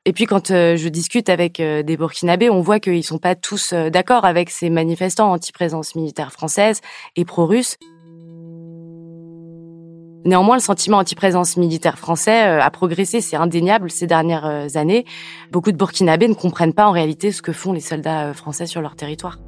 Et 0.08 0.14
puis 0.14 0.26
quand 0.26 0.52
euh, 0.52 0.78
je 0.78 0.88
discute 0.88 1.28
avec 1.28 1.60
euh, 1.60 1.84
des 1.84 1.98
Burkinabés, 1.98 2.50
on 2.50 2.62
voit 2.62 2.80
qu'ils 2.80 3.04
sont 3.04 3.18
pas 3.18 3.36
tous 3.36 3.74
euh, 3.74 3.90
d'accord 3.90 4.24
avec 4.24 4.50
ces 4.50 4.70
manifestants 4.70 5.34
anti-présence 5.34 5.96
militaire 5.96 6.32
française 6.32 6.80
et 7.18 7.26
pro-russe. 7.26 7.76
Néanmoins, 10.24 10.56
le 10.56 10.62
sentiment 10.62 11.00
anti-présence 11.00 11.58
militaire 11.58 12.00
français 12.00 12.40
a 12.40 12.72
progressé, 12.72 13.20
c'est 13.20 13.36
indéniable 13.36 13.92
ces 13.92 14.08
dernières 14.08 14.76
années. 14.76 15.06
Beaucoup 15.52 15.74
de 15.74 15.78
Burkinabés 15.78 16.28
ne 16.30 16.34
comprennent 16.34 16.74
pas 16.74 16.88
en 16.88 16.92
réalité 16.92 17.34
ce 17.34 17.42
que 17.42 17.52
font 17.52 17.74
les 17.74 17.82
soldats 17.82 18.34
français 18.34 18.66
sur 18.66 18.82
leur 18.82 18.96
territoire. 18.96 19.40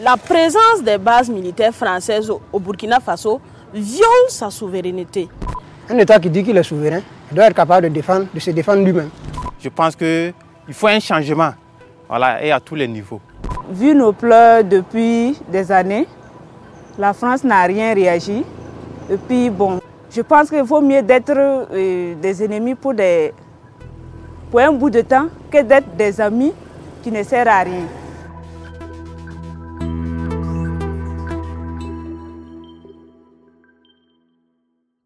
La 0.00 0.16
présence 0.16 0.82
des 0.84 0.98
bases 0.98 1.30
militaires 1.30 1.74
françaises 1.74 2.32
au 2.52 2.58
Burkina 2.58 2.98
Faso 3.00 3.40
viole 3.74 4.28
sa 4.28 4.50
souveraineté. 4.50 5.28
Un 5.88 5.98
État 5.98 6.18
qui 6.18 6.30
dit 6.30 6.42
qu'il 6.42 6.56
est 6.56 6.62
souverain 6.62 7.00
doit 7.30 7.46
être 7.46 7.54
capable 7.54 7.88
de, 7.88 7.94
défendre, 7.94 8.26
de 8.32 8.40
se 8.40 8.50
défendre 8.50 8.82
lui-même. 8.84 9.10
Je 9.62 9.68
pense 9.68 9.94
qu'il 9.94 10.34
faut 10.72 10.88
un 10.88 10.98
changement, 10.98 11.52
voilà, 12.08 12.42
et 12.42 12.50
à 12.50 12.58
tous 12.58 12.74
les 12.74 12.88
niveaux. 12.88 13.20
Vu 13.70 13.94
nos 13.94 14.12
pleurs 14.12 14.64
depuis 14.64 15.38
des 15.48 15.70
années, 15.70 16.08
la 16.98 17.12
France 17.12 17.44
n'a 17.44 17.62
rien 17.62 17.94
réagi. 17.94 18.44
Et 19.08 19.16
puis 19.16 19.50
bon, 19.50 19.80
je 20.10 20.20
pense 20.22 20.50
qu'il 20.50 20.64
vaut 20.64 20.80
mieux 20.80 21.00
d'être 21.02 21.32
euh, 21.36 22.14
des 22.16 22.44
ennemis 22.44 22.74
pour, 22.74 22.92
des, 22.92 23.32
pour 24.50 24.58
un 24.58 24.72
bout 24.72 24.90
de 24.90 25.02
temps 25.02 25.28
que 25.48 25.62
d'être 25.62 25.94
des 25.96 26.20
amis 26.20 26.52
qui 27.00 27.12
ne 27.12 27.22
servent 27.22 27.46
à 27.46 27.60
rien. 27.60 27.86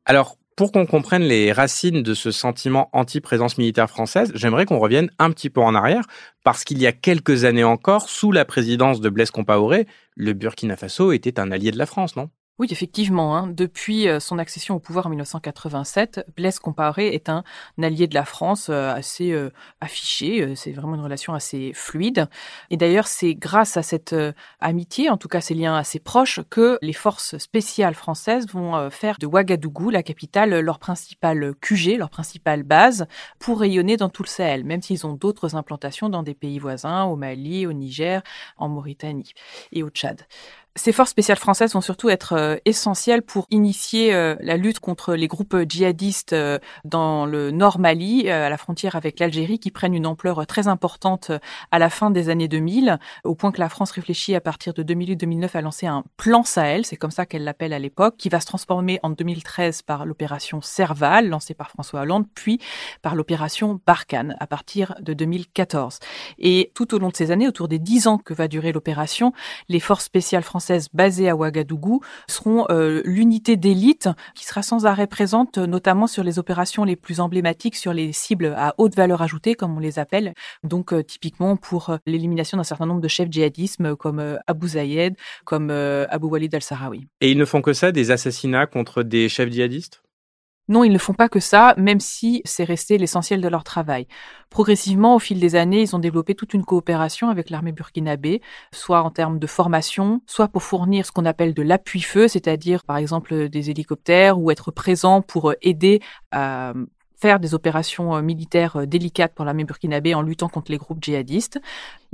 Alors, 0.07 0.37
pour 0.57 0.73
qu'on 0.73 0.87
comprenne 0.87 1.23
les 1.23 1.53
racines 1.53 2.03
de 2.03 2.15
ce 2.15 2.31
sentiment 2.31 2.89
anti-présence 2.93 3.59
militaire 3.59 3.91
française, 3.91 4.33
j'aimerais 4.35 4.65
qu'on 4.65 4.79
revienne 4.79 5.11
un 5.19 5.31
petit 5.31 5.51
peu 5.51 5.61
en 5.61 5.75
arrière, 5.75 6.07
parce 6.45 6.65
qu'il 6.65 6.79
y 6.79 6.87
a 6.87 6.93
quelques 6.93 7.45
années 7.45 7.65
encore, 7.65 8.09
sous 8.09 8.33
la 8.33 8.47
présidence 8.47 9.01
de 9.01 9.11
Blaise 9.11 9.31
Compaoré, 9.31 9.87
le 10.17 10.33
Burkina 10.33 10.77
Faso 10.77 11.13
était 11.13 11.39
un 11.39 11.53
allié 11.53 11.71
de 11.71 11.79
la 11.79 11.87
France, 11.87 12.17
non? 12.17 12.31
Oui, 12.59 12.69
effectivement. 12.71 13.37
Hein. 13.37 13.49
Depuis 13.49 14.09
euh, 14.09 14.19
son 14.19 14.39
accession 14.39 14.77
au 14.77 14.79
pouvoir 14.79 15.07
en 15.07 15.11
1987, 15.11 16.25
Blaise 16.37 16.59
Compaoré 16.59 17.09
est 17.09 17.29
un 17.29 17.45
allié 17.83 18.07
de 18.07 18.15
la 18.15 18.25
France 18.25 18.69
euh, 18.71 18.95
assez 18.95 19.33
euh, 19.33 19.51
affiché. 19.83 20.57
C'est 20.57 20.73
vraiment 20.73 20.95
une 20.95 21.03
relation 21.03 21.35
assez 21.35 21.73
fluide. 21.75 22.29
Et 22.71 22.79
d'ailleurs, 22.79 23.09
c'est 23.09 23.35
grâce 23.35 23.77
à 23.77 23.83
cette 23.83 24.15
amitié, 24.61 25.11
en 25.11 25.19
tout 25.19 25.29
cas 25.29 25.43
ces 25.43 25.53
liens 25.53 25.77
assez 25.77 25.99
proches, 25.99 26.41
que 26.49 26.79
les 26.81 26.95
forces 26.95 27.37
spéciales 27.37 27.95
françaises 27.95 28.47
vont 28.49 28.89
faire 28.91 29.19
de 29.19 29.27
Ouagadougou, 29.27 29.91
la 29.91 30.03
capitale, 30.03 30.59
leur 30.61 30.79
principale 30.79 31.55
QG, 31.61 31.99
leur 31.99 32.11
principale 32.11 32.63
base, 32.63 33.07
pour 33.39 33.61
rayonner 33.61 33.97
dans 33.99 34.09
tout 34.09 34.23
le 34.23 34.29
Sahel, 34.29 34.65
même 34.65 34.83
s'ils 34.83 35.07
ont 35.07 35.13
d'autres 35.13 35.57
implantations 35.57 36.09
dans 36.09 36.23
des 36.23 36.35
pays 36.35 36.59
voisins, 36.59 37.05
au 37.05 37.17
Mali, 37.17 37.67
au 37.67 37.73
Niger, 37.73 38.23
en 38.57 38.69
Mauritanie 38.69 39.33
et 39.73 39.83
au 39.83 39.91
Tchad. 39.91 40.27
Ces 40.77 40.93
forces 40.93 41.11
spéciales 41.11 41.39
françaises 41.39 41.73
vont 41.73 41.81
surtout 41.81 42.11
être 42.11 42.35
euh, 42.35 42.57
essentielles 42.67 43.23
pour 43.23 43.47
initier 43.51 44.13
euh, 44.13 44.37
la 44.41 44.59
lutte 44.59 44.79
contre 44.79 45.15
les 45.15 45.27
groupes 45.27 45.57
djihadistes 45.67 46.35
euh, 46.35 46.59
dans 46.85 47.25
le 47.25 47.51
nord 47.51 47.79
Mali, 47.79 48.29
à 48.29 48.51
la 48.51 48.59
frontière 48.59 48.95
avec 48.95 49.19
l'Algérie, 49.19 49.59
qui 49.59 49.71
prennent 49.71 49.95
une 49.95 50.07
ampleur 50.07 50.47
très 50.47 50.69
importante 50.69 51.31
à 51.71 51.79
la 51.79 51.89
fin 51.89 52.11
des 52.11 52.29
années 52.29 52.47
2000, 52.47 52.99
au 53.25 53.35
point 53.35 53.53
que 53.53 53.61
la 53.61 53.71
France 53.71 53.91
réfléchit 53.91 54.35
à 54.35 54.41
partir 54.43 54.75
de 54.75 54.83
2008-2009 54.83 55.57
à 55.57 55.61
lancer 55.63 55.87
un 55.87 56.05
plan 56.19 56.45
Sahel, 56.45 56.85
c'est 56.85 56.97
comme 56.97 57.11
ça 57.11 57.25
qu'elle 57.25 57.45
l'appelle 57.45 57.73
à 57.73 57.79
l'époque, 57.79 58.17
qui 58.19 58.29
va 58.29 58.41
se 58.41 58.47
transformer 58.47 59.01
en 59.03 59.09
2013 59.11 59.81
par 59.81 60.05
l'opération 60.05 60.61
Serval, 60.61 61.29
lancée 61.29 61.55
par 61.55 61.71
François 61.71 62.03
Hollande, 62.03 62.27
puis 62.35 62.61
par 63.01 63.15
l'opération 63.15 63.81
Barkhane 63.87 64.37
à 64.41 64.47
partir 64.47 64.95
de 65.01 65.15
2014. 65.15 66.01
Et 66.39 66.71
tout 66.75 66.95
au 66.95 66.99
long 66.99 67.09
de 67.09 67.17
ces 67.17 67.31
années, 67.31 67.49
autour 67.49 67.69
des 67.69 67.79
dix 67.79 68.09
ans 68.09 68.19
que 68.19 68.35
va 68.35 68.47
durer 68.47 68.73
l'opération, 68.73 69.33
les 69.69 69.81
forces 69.81 70.05
spéciales 70.05 70.43
françaises 70.43 70.66
basées 70.93 71.29
à 71.29 71.37
Ouagadougou 71.37 72.01
seront 72.29 72.67
euh, 72.71 73.03
l'unité 73.05 73.57
d'élite 73.57 74.09
qui 74.35 74.45
sera 74.45 74.63
sans 74.63 74.87
arrêt 74.87 75.07
présente, 75.07 75.59
notamment 75.59 76.07
sur 76.07 76.25
les 76.25 76.39
opérations 76.39 76.85
les 76.85 76.97
plus 76.97 77.21
emblématiques, 77.21 77.77
sur 77.77 77.93
les 77.93 78.13
cibles 78.13 78.55
à 78.57 78.75
haute 78.79 78.95
valeur 78.95 79.23
ajoutée, 79.23 79.55
comme 79.55 79.77
on 79.77 79.81
les 79.81 79.99
appelle. 79.99 80.35
Donc, 80.65 80.93
euh, 80.93 81.03
typiquement 81.03 81.57
pour 81.57 81.91
euh, 81.91 81.97
l'élimination 82.07 82.57
d'un 82.57 82.65
certain 82.65 82.87
nombre 82.87 83.01
de 83.01 83.09
chefs 83.09 83.31
djihadisme 83.31 83.97
comme 83.97 84.39
Abu 84.47 84.69
Zayed, 84.69 85.17
comme 85.45 85.71
Abu 85.71 86.27
Walid 86.27 86.55
al-Sahraoui. 86.55 87.09
Et 87.21 87.31
ils 87.31 87.39
ne 87.39 87.45
font 87.45 87.63
que 87.63 87.73
ça, 87.73 87.93
des 87.93 88.11
assassinats 88.11 88.67
contre 88.67 89.03
des 89.03 89.29
chefs 89.29 89.51
djihadistes? 89.51 90.03
Non, 90.69 90.83
ils 90.83 90.93
ne 90.93 90.99
font 90.99 91.15
pas 91.15 91.29
que 91.29 91.41
ça, 91.41 91.75
même 91.77 92.01
si 92.01 92.43
c'est 92.45 92.65
resté 92.65 92.99
l'essentiel 92.99 93.41
de 93.41 93.49
leur 93.49 93.63
travail. 93.63 94.07
Progressivement, 94.51 95.15
au 95.15 95.19
fil 95.19 95.39
des 95.39 95.55
années, 95.55 95.83
ils 95.83 95.95
ont 95.95 96.01
développé 96.01 96.35
toute 96.35 96.55
une 96.55 96.65
coopération 96.65 97.29
avec 97.29 97.51
l'armée 97.51 97.73
burkinabé, 97.73 98.43
soit 98.73 99.03
en 99.03 99.11
termes 99.11 99.39
de 99.39 99.47
formation, 99.47 100.23
soit 100.27 100.49
pour 100.49 100.63
fournir 100.63 101.07
ce 101.07 101.13
qu'on 101.13 101.25
appelle 101.25 101.55
de 101.55 101.63
l'appui-feu, 101.63 102.27
c'est-à-dire 102.27 102.85
par 102.85 102.97
exemple 102.97 103.49
des 103.49 103.71
hélicoptères 103.71 104.39
ou 104.41 104.51
être 104.51 104.71
présent 104.71 105.23
pour 105.23 105.55
aider 105.63 106.01
à 106.33 106.73
faire 107.19 107.41
des 107.41 107.55
opérations 107.55 108.21
militaires 108.23 108.87
délicates 108.87 109.35
pour 109.35 109.45
l'armée 109.45 109.65
burkinabé 109.65 110.15
en 110.15 110.23
luttant 110.23 110.49
contre 110.49 110.71
les 110.71 110.77
groupes 110.77 111.03
djihadistes. 111.03 111.61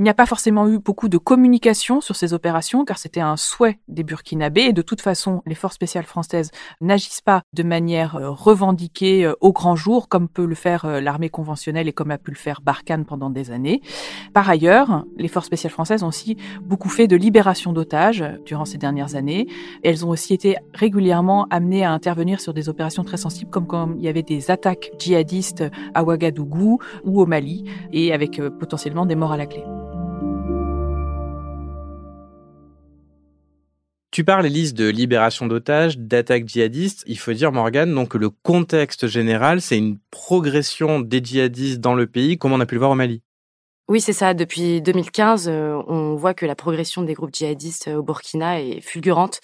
Il 0.03 0.05
n'y 0.05 0.11
a 0.11 0.15
pas 0.15 0.27
forcément 0.27 0.67
eu 0.67 0.81
beaucoup 0.81 1.09
de 1.09 1.17
communication 1.17 2.01
sur 2.01 2.17
ces 2.17 2.35
opérations 2.35 2.85
car 2.85 2.99
c'était 2.99 3.21
un 3.21 3.37
souhait 3.37 3.79
des 3.87 4.03
Burkinabés 4.03 4.63
et 4.63 4.73
de 4.73 4.83
toute 4.83 5.01
façon, 5.01 5.43
les 5.47 5.55
forces 5.55 5.77
spéciales 5.77 6.07
françaises 6.07 6.51
n'agissent 6.81 7.21
pas 7.21 7.43
de 7.53 7.63
manière 7.63 8.17
euh, 8.17 8.31
revendiquée 8.31 9.25
euh, 9.25 9.35
au 9.41 9.53
grand 9.53 9.77
jour 9.77 10.09
comme 10.09 10.29
peut 10.29 10.45
le 10.45 10.57
faire 10.57 10.87
euh, 10.87 11.01
l'armée 11.01 11.29
conventionnelle 11.29 11.87
et 11.87 11.93
comme 11.93 12.11
a 12.11 12.19
pu 12.19 12.33
le 12.33 12.37
faire 12.37 12.63
Barkhane 12.63 13.05
pendant 13.05 13.31
des 13.31 13.53
années. 13.53 13.81
Par 14.35 14.51
ailleurs, 14.51 15.05
les 15.19 15.29
forces 15.29 15.47
spéciales 15.47 15.73
françaises 15.73 16.03
ont 16.03 16.09
aussi 16.09 16.37
beaucoup 16.63 16.89
fait 16.89 17.07
de 17.07 17.15
libération 17.15 17.73
d'otages 17.73 18.25
durant 18.45 18.65
ces 18.65 18.79
dernières 18.79 19.15
années. 19.15 19.47
Elles 19.85 20.05
ont 20.05 20.09
aussi 20.09 20.35
été 20.35 20.57
régulièrement 20.75 21.47
amenées 21.51 21.85
à 21.85 21.93
intervenir 21.93 22.41
sur 22.41 22.55
des 22.55 22.69
opérations 22.69 23.05
très 23.05 23.19
sensibles 23.19 23.53
comme 23.53 23.69
quand 23.69 23.95
il 23.97 24.03
y 24.03 24.09
avait 24.09 24.25
des 24.25 24.51
attaques 24.51 24.91
djihadistes 24.99 25.63
à 25.95 26.03
Ouagadougou 26.03 26.81
ou 27.05 27.23
au 27.23 27.27
Mali 27.27 27.71
et 27.93 28.13
avec 28.13 28.41
potentiellement 28.59 29.07
des 29.07 29.15
morts 29.15 29.31
à 29.31 29.37
la 29.37 29.47
clé. 29.47 29.63
Tu 34.13 34.25
parles, 34.25 34.45
Elise, 34.45 34.75
de 34.75 34.91
libération 34.91 35.47
d'otages, 35.47 35.97
d'attaques 35.97 36.47
djihadistes. 36.47 37.03
Il 37.07 37.19
faut 37.19 37.33
dire, 37.33 37.51
Morgane, 37.51 37.95
donc 37.95 38.11
que 38.11 38.19
le 38.19 38.29
contexte 38.29 39.07
général, 39.07 39.63
c'est 39.63 39.79
une 39.79 39.99
progression 40.11 41.01
des 41.01 41.25
djihadistes 41.25 41.81
dans 41.81 41.95
le 41.95 42.07
pays, 42.07 42.37
comme 42.37 42.53
on 42.53 42.61
a 42.61 42.67
pu 42.67 42.75
le 42.75 42.81
voir 42.81 42.91
au 42.91 42.95
Mali. 42.95 43.23
Oui, 43.89 44.03
c'est 44.03 44.13
ça. 44.13 44.33
Depuis 44.33 44.81
2015, 44.83 45.49
euh, 45.49 45.83
on 45.87 46.15
voit 46.15 46.35
que 46.35 46.47
la 46.47 46.55
progression 46.55 47.03
des 47.03 47.15
groupes 47.15 47.35
djihadistes 47.35 47.89
euh, 47.89 47.97
au 47.97 48.03
Burkina 48.03 48.61
est 48.61 48.81
fulgurante, 48.81 49.41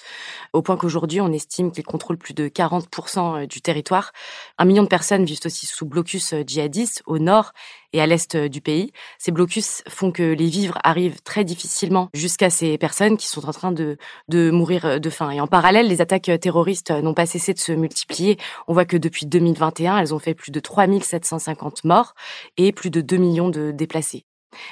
au 0.52 0.62
point 0.62 0.76
qu'aujourd'hui, 0.76 1.20
on 1.20 1.32
estime 1.32 1.72
qu'ils 1.72 1.84
contrôlent 1.84 2.18
plus 2.18 2.34
de 2.34 2.48
40% 2.48 3.44
euh, 3.44 3.46
du 3.46 3.60
territoire. 3.60 4.12
Un 4.58 4.64
million 4.64 4.82
de 4.82 4.88
personnes 4.88 5.25
vivent 5.25 5.40
aussi 5.44 5.66
sous 5.66 5.87
blocus 5.87 6.34
djihadiste 6.46 7.02
au 7.06 7.18
nord 7.18 7.52
et 7.92 8.00
à 8.00 8.07
l'est 8.07 8.37
du 8.37 8.61
pays. 8.61 8.92
Ces 9.18 9.33
blocus 9.33 9.83
font 9.88 10.12
que 10.12 10.23
les 10.23 10.49
vivres 10.49 10.78
arrivent 10.85 11.23
très 11.23 11.45
difficilement 11.45 12.09
jusqu'à 12.14 12.50
ces 12.50 12.78
personnes 12.78 13.16
qui 13.16 13.26
sont 13.26 13.49
en 13.49 13.52
train 13.52 13.73
de, 13.73 13.97
de 14.28 14.50
mourir 14.50 15.00
de 15.00 15.11
faim. 15.11 15.30
Et 15.30 15.40
en 15.40 15.47
parallèle, 15.47 15.88
les 15.88 16.00
attaques 16.00 16.30
terroristes 16.40 16.90
n'ont 16.90 17.14
pas 17.14 17.26
cessé 17.26 17.54
de 17.54 17.59
se 17.59 17.73
multiplier. 17.73 18.38
On 18.66 18.75
voit 18.75 18.85
que 18.85 18.97
depuis 18.97 19.26
2021, 19.26 19.99
elles 19.99 20.14
ont 20.14 20.18
fait 20.18 20.35
plus 20.35 20.50
de 20.50 20.61
3750 20.61 21.85
morts 21.85 22.14
et 22.57 22.73
plus 22.73 22.90
de 22.90 23.00
2 23.00 23.16
millions 23.16 23.49
de 23.49 23.71
déplacés. 23.71 24.25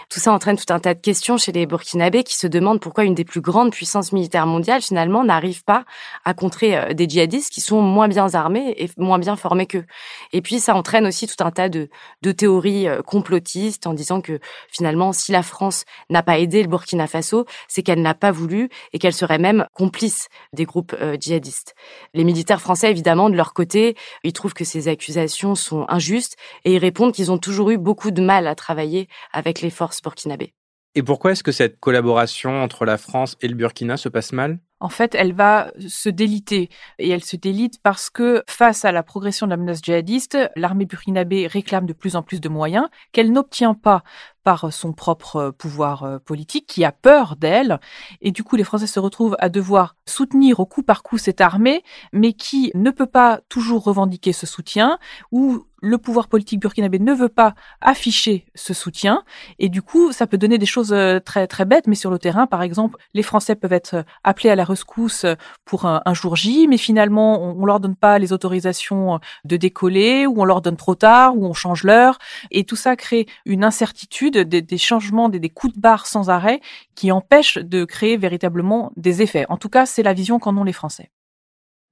Tout 0.08 0.20
ça 0.20 0.32
entraîne 0.32 0.56
tout 0.56 0.72
un 0.72 0.78
tas 0.78 0.94
de 0.94 1.00
questions 1.00 1.36
chez 1.36 1.52
les 1.52 1.66
Burkinabés 1.66 2.24
qui 2.24 2.36
se 2.36 2.46
demandent 2.46 2.80
pourquoi 2.80 3.04
une 3.04 3.14
des 3.14 3.24
plus 3.24 3.40
grandes 3.40 3.72
puissances 3.72 4.12
militaires 4.12 4.46
mondiales, 4.46 4.80
finalement, 4.80 5.22
n'arrive 5.22 5.64
pas 5.64 5.84
à 6.24 6.32
contrer 6.32 6.76
euh, 6.76 6.94
des 6.94 7.08
djihadistes 7.08 7.52
qui 7.52 7.60
sont 7.60 7.82
moins 7.82 8.08
bien 8.08 8.34
armés 8.34 8.74
et 8.78 8.88
moins 8.96 9.18
bien 9.18 9.36
formés 9.36 9.66
qu'eux. 9.66 9.84
Et 10.32 10.40
puis, 10.40 10.60
ça 10.60 10.74
entraîne 10.74 11.06
aussi 11.06 11.26
tout 11.26 11.44
un 11.44 11.50
tas 11.50 11.68
de, 11.68 11.88
de 12.22 12.32
théories 12.32 12.88
euh, 12.88 13.02
complotistes 13.02 13.86
en 13.86 13.94
disant 13.94 14.20
que, 14.20 14.40
finalement, 14.70 15.12
si 15.12 15.32
la 15.32 15.42
France 15.42 15.84
n'a 16.08 16.22
pas 16.22 16.38
aidé 16.38 16.62
le 16.62 16.68
Burkina 16.68 17.06
Faso, 17.06 17.44
c'est 17.68 17.82
qu'elle 17.82 18.02
n'a 18.02 18.14
pas 18.14 18.32
voulu 18.32 18.70
et 18.92 18.98
qu'elle 18.98 19.12
serait 19.12 19.38
même 19.38 19.66
complice 19.74 20.28
des 20.52 20.64
groupes 20.64 20.94
euh, 21.00 21.16
djihadistes. 21.20 21.74
Les 22.14 22.24
militaires 22.24 22.60
français, 22.60 22.90
évidemment, 22.90 23.28
de 23.28 23.36
leur 23.36 23.52
côté, 23.52 23.96
ils 24.24 24.32
trouvent 24.32 24.54
que 24.54 24.64
ces 24.64 24.88
accusations 24.88 25.54
sont 25.54 25.84
injustes 25.88 26.36
et 26.64 26.74
ils 26.74 26.78
répondent 26.78 27.12
qu'ils 27.12 27.30
ont 27.30 27.38
toujours 27.38 27.70
eu 27.70 27.78
beaucoup 27.78 28.10
de 28.10 28.22
mal 28.22 28.46
à 28.46 28.54
travailler 28.54 29.08
avec 29.32 29.60
les 29.60 29.65
forces 29.70 30.02
burkinabées. 30.02 30.54
Et 30.94 31.02
pourquoi 31.02 31.32
est-ce 31.32 31.42
que 31.42 31.52
cette 31.52 31.78
collaboration 31.78 32.62
entre 32.62 32.84
la 32.84 32.96
France 32.96 33.36
et 33.40 33.48
le 33.48 33.54
Burkina 33.54 33.96
se 33.96 34.08
passe 34.08 34.32
mal? 34.32 34.58
En 34.80 34.88
fait, 34.88 35.14
elle 35.14 35.32
va 35.32 35.72
se 35.88 36.08
déliter. 36.08 36.68
Et 36.98 37.08
elle 37.08 37.24
se 37.24 37.36
délite 37.36 37.80
parce 37.82 38.10
que 38.10 38.42
face 38.48 38.84
à 38.84 38.92
la 38.92 39.02
progression 39.02 39.46
de 39.46 39.50
la 39.50 39.56
menace 39.56 39.80
djihadiste, 39.82 40.38
l'armée 40.54 40.84
burkinabé 40.84 41.46
réclame 41.46 41.86
de 41.86 41.92
plus 41.92 42.16
en 42.16 42.22
plus 42.22 42.40
de 42.40 42.48
moyens 42.48 42.88
qu'elle 43.12 43.32
n'obtient 43.32 43.74
pas 43.74 44.02
par 44.46 44.72
son 44.72 44.92
propre 44.92 45.52
pouvoir 45.58 46.04
euh, 46.04 46.18
politique, 46.20 46.68
qui 46.68 46.84
a 46.84 46.92
peur 46.92 47.34
d'elle. 47.34 47.80
Et 48.20 48.30
du 48.30 48.44
coup, 48.44 48.54
les 48.54 48.62
Français 48.62 48.86
se 48.86 49.00
retrouvent 49.00 49.34
à 49.40 49.48
devoir 49.48 49.96
soutenir 50.06 50.60
au 50.60 50.66
coup 50.66 50.84
par 50.84 51.02
coup 51.02 51.18
cette 51.18 51.40
armée, 51.40 51.82
mais 52.12 52.32
qui 52.32 52.70
ne 52.76 52.92
peut 52.92 53.06
pas 53.06 53.40
toujours 53.48 53.82
revendiquer 53.82 54.32
ce 54.32 54.46
soutien, 54.46 55.00
ou 55.32 55.66
le 55.82 55.98
pouvoir 55.98 56.28
politique 56.28 56.60
burkinabé 56.60 57.00
ne 57.00 57.12
veut 57.12 57.28
pas 57.28 57.56
afficher 57.80 58.46
ce 58.54 58.72
soutien. 58.72 59.24
Et 59.58 59.68
du 59.68 59.82
coup, 59.82 60.12
ça 60.12 60.28
peut 60.28 60.38
donner 60.38 60.58
des 60.58 60.66
choses 60.66 60.92
euh, 60.92 61.18
très, 61.18 61.48
très 61.48 61.64
bêtes, 61.64 61.88
mais 61.88 61.96
sur 61.96 62.12
le 62.12 62.18
terrain, 62.20 62.46
par 62.46 62.62
exemple, 62.62 62.98
les 63.14 63.24
Français 63.24 63.56
peuvent 63.56 63.72
être 63.72 64.04
appelés 64.22 64.50
à 64.50 64.54
la 64.54 64.64
rescousse 64.66 65.24
pour 65.64 65.86
un, 65.86 66.02
jour 66.14 66.36
J, 66.36 66.66
mais 66.68 66.76
finalement, 66.76 67.42
on, 67.42 67.62
on 67.62 67.64
leur 67.64 67.80
donne 67.80 67.96
pas 67.96 68.18
les 68.18 68.32
autorisations 68.32 69.20
de 69.44 69.56
décoller, 69.56 70.26
ou 70.26 70.40
on 70.40 70.44
leur 70.44 70.60
donne 70.60 70.76
trop 70.76 70.94
tard, 70.94 71.36
ou 71.36 71.46
on 71.46 71.54
change 71.54 71.84
l'heure. 71.84 72.18
Et 72.50 72.64
tout 72.64 72.76
ça 72.76 72.96
crée 72.96 73.26
une 73.44 73.64
incertitude, 73.64 74.36
des, 74.36 74.78
changements, 74.78 75.28
des, 75.28 75.40
des, 75.40 75.50
coups 75.50 75.74
de 75.74 75.80
barre 75.80 76.06
sans 76.06 76.30
arrêt 76.30 76.60
qui 76.94 77.12
empêchent 77.12 77.58
de 77.58 77.84
créer 77.84 78.16
véritablement 78.16 78.92
des 78.96 79.22
effets. 79.22 79.46
En 79.48 79.56
tout 79.56 79.68
cas, 79.68 79.86
c'est 79.86 80.02
la 80.02 80.12
vision 80.12 80.38
qu'en 80.38 80.56
ont 80.56 80.64
les 80.64 80.72
Français. 80.72 81.10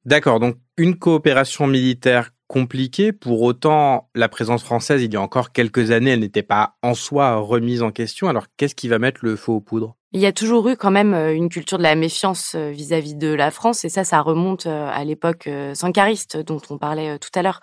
D'accord, 0.05 0.39
donc 0.39 0.57
une 0.77 0.99
coopération 0.99 1.67
militaire 1.67 2.31
compliquée. 2.47 3.13
Pour 3.13 3.43
autant, 3.43 4.11
la 4.15 4.29
présence 4.29 4.63
française, 4.63 5.03
il 5.03 5.13
y 5.13 5.17
a 5.17 5.21
encore 5.21 5.53
quelques 5.53 5.91
années, 5.91 6.11
elle 6.11 6.21
n'était 6.21 6.43
pas 6.43 6.77
en 6.83 6.95
soi 6.95 7.37
remise 7.37 7.83
en 7.83 7.91
question. 7.91 8.29
Alors, 8.29 8.47
qu'est-ce 8.57 8.75
qui 8.75 8.89
va 8.89 8.99
mettre 8.99 9.25
le 9.25 9.37
feu 9.37 9.53
aux 9.53 9.61
poudres? 9.61 9.97
Il 10.15 10.21
y 10.21 10.27
a 10.27 10.33
toujours 10.33 10.69
eu 10.69 10.77
quand 10.77 10.93
même 10.93 11.13
euh, 11.13 11.35
une 11.35 11.49
culture 11.49 11.77
de 11.77 11.83
la 11.83 11.97
méfiance 11.97 12.53
euh, 12.55 12.71
vis-à-vis 12.71 13.17
de 13.17 13.35
la 13.35 13.51
France 13.51 13.85
et 13.85 13.89
ça, 13.89 14.05
ça 14.05 14.21
remonte 14.21 14.67
euh, 14.67 14.89
à 14.95 15.03
l'époque 15.03 15.51
sankariste 15.75 16.37
dont 16.37 16.61
on 16.71 16.79
parlait 16.79 17.19
tout 17.19 17.31
à 17.35 17.43
l'heure. 17.43 17.61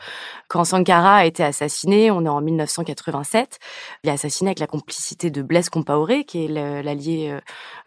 Quand 0.50 0.66
Sankara 0.66 1.16
a 1.16 1.26
été 1.26 1.46
assassiné, 1.46 2.12
on 2.12 2.26
est 2.26 2.30
en 2.30 2.42
1987, 2.42 3.58
il 4.04 4.10
est 4.10 4.14
assassiné 4.14 4.50
avec 4.50 4.60
la 4.60 4.68
complicité 4.68 5.32
de 5.32 5.42
Blaise 5.42 5.70
Compaoré, 5.70 6.26
qui 6.26 6.44
est 6.44 6.48
l'allié 6.84 7.38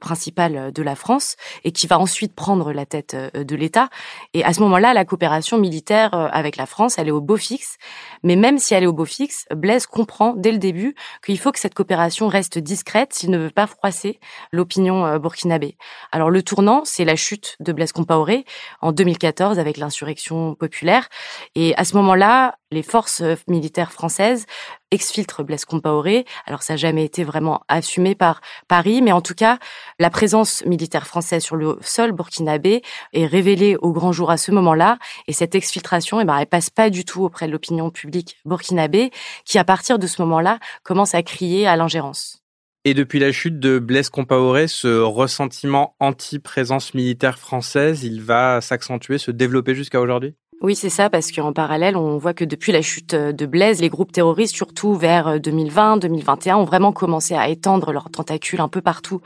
principal 0.01 0.73
de 0.73 0.83
la 0.83 0.95
France 0.95 1.37
et 1.65 1.73
qui 1.73 1.87
va 1.87 1.99
ensuite 1.99 2.35
prendre 2.35 2.73
la 2.73 2.87
tête 2.87 3.15
de 3.15 3.57
l'État. 3.57 3.91
Et 4.33 4.45
à 4.45 4.55
ce 4.55 4.61
moment-là, 4.61 4.95
la 4.95 5.05
coopération 5.05 5.59
militaire 5.59 6.15
avec 6.33 6.57
la 6.57 6.65
France, 6.65 6.99
elle 6.99 7.09
est 7.09 7.13
au 7.13 7.21
beau 7.21 7.37
fixe. 7.37 7.77
Mais 8.23 8.37
même 8.37 8.59
si 8.59 8.73
elle 8.73 8.85
est 8.85 8.87
au 8.87 8.95
beau 8.95 9.05
fixe, 9.05 9.45
Blaise 9.55 9.87
comprend 9.87 10.33
dès 10.35 10.53
le 10.53 10.59
début 10.59 10.95
qu'il 11.25 11.39
faut 11.39 11.53
que 11.53 11.59
cette 11.59 11.75
coopération 11.75 12.29
reste 12.29 12.59
discrète 12.59 13.13
s'il 13.13 13.31
ne 13.31 13.39
veut 13.39 13.51
pas 13.51 13.67
froisser 13.67 14.19
l'opinion 14.55 15.05
euh, 15.05 15.19
burkinabé. 15.19 15.77
Alors 16.13 16.31
le 16.31 16.43
tournant, 16.43 16.83
c'est 16.85 17.05
la 17.05 17.17
chute 17.17 17.57
de 17.61 17.73
Blaise 17.73 17.93
Compaoré 17.93 18.45
en 18.81 18.93
2014 18.93 19.59
avec 19.59 19.77
l'insurrection 19.77 20.55
populaire. 20.55 21.09
Et 21.55 21.75
à 21.77 21.85
ce 21.85 21.97
moment-là, 21.97 22.57
les 22.71 22.83
forces 22.83 23.21
euh, 23.21 23.37
militaires 23.49 23.93
françaises 23.93 24.47
exfiltrent 24.91 25.43
Blaise 25.43 25.65
Compaoré. 25.65 26.25
Alors 26.47 26.63
ça 26.63 26.75
n'a 26.75 26.77
jamais 26.77 27.05
été 27.05 27.25
vraiment 27.25 27.63
assumé 27.69 28.15
par 28.15 28.41
Paris, 28.69 29.03
mais 29.03 29.13
en 29.13 29.21
tout 29.21 29.35
cas, 29.35 29.59
la 29.99 30.11
présence 30.11 30.65
militaire 30.65 31.07
française 31.07 31.43
sur 31.43 31.57
le 31.57 31.79
sol 31.83 32.13
burkinabé 32.13 32.83
est 33.13 33.27
révélée 33.27 33.77
au 33.77 33.93
grand 33.93 34.13
jour 34.13 34.31
à 34.31 34.37
ce 34.37 34.53
moment-là. 34.53 34.99
Et 35.27 35.33
cette 35.33 35.55
exfiltration, 35.55 36.21
eh 36.21 36.25
ben, 36.25 36.39
elle 36.39 36.47
passe 36.47 36.71
pas 36.71 36.91
du 36.91 37.05
tout 37.05 37.25
auprès 37.25 37.47
de 37.47 37.53
l'opinion 37.53 37.91
publique 37.91 38.37
burkinabé, 38.45 39.11
qui 39.45 39.59
à 39.59 39.65
partir 39.65 39.99
de 39.99 40.07
ce 40.07 40.23
moment-là 40.23 40.59
commence 40.83 41.15
à 41.15 41.23
crier 41.23 41.67
à 41.67 41.77
l'ingérence. 41.77 42.44
Et 42.87 42.93
depuis 42.93 43.19
la 43.19 43.33
chute 43.33 43.59
de 43.59 43.79
Blaise 43.79 44.11
Compaoré, 44.11 44.69
ce 44.69 45.01
ressentiment 45.01 45.97
anti-présence 46.01 46.93
militaire 46.93 47.39
française, 47.39 48.05
il 48.05 48.21
va 48.21 48.61
s'accentuer, 48.61 49.17
se 49.17 49.31
développer 49.31 49.75
jusqu'à 49.75 50.03
aujourd'hui? 50.03 50.37
Oui, 50.65 50.75
c'est 50.75 50.89
ça, 50.89 51.11
parce 51.11 51.31
qu'en 51.31 51.53
parallèle, 51.53 51.95
on 51.95 52.17
voit 52.17 52.33
que 52.33 52.47
depuis 52.47 52.73
la 52.73 52.81
chute 52.81 53.15
de 53.15 53.45
Blaise, 53.45 53.83
les 53.83 53.91
groupes 53.91 54.13
terroristes, 54.13 54.57
surtout 54.57 54.95
vers 54.95 55.39
2020, 55.39 55.99
2021, 55.99 56.57
ont 56.57 56.65
vraiment 56.65 56.91
commencé 56.91 57.35
à 57.35 57.51
étendre 57.51 57.93
leurs 57.93 58.09
tentacules 58.09 58.63
un 58.63 58.69
peu 58.69 58.81
partout 58.81 59.21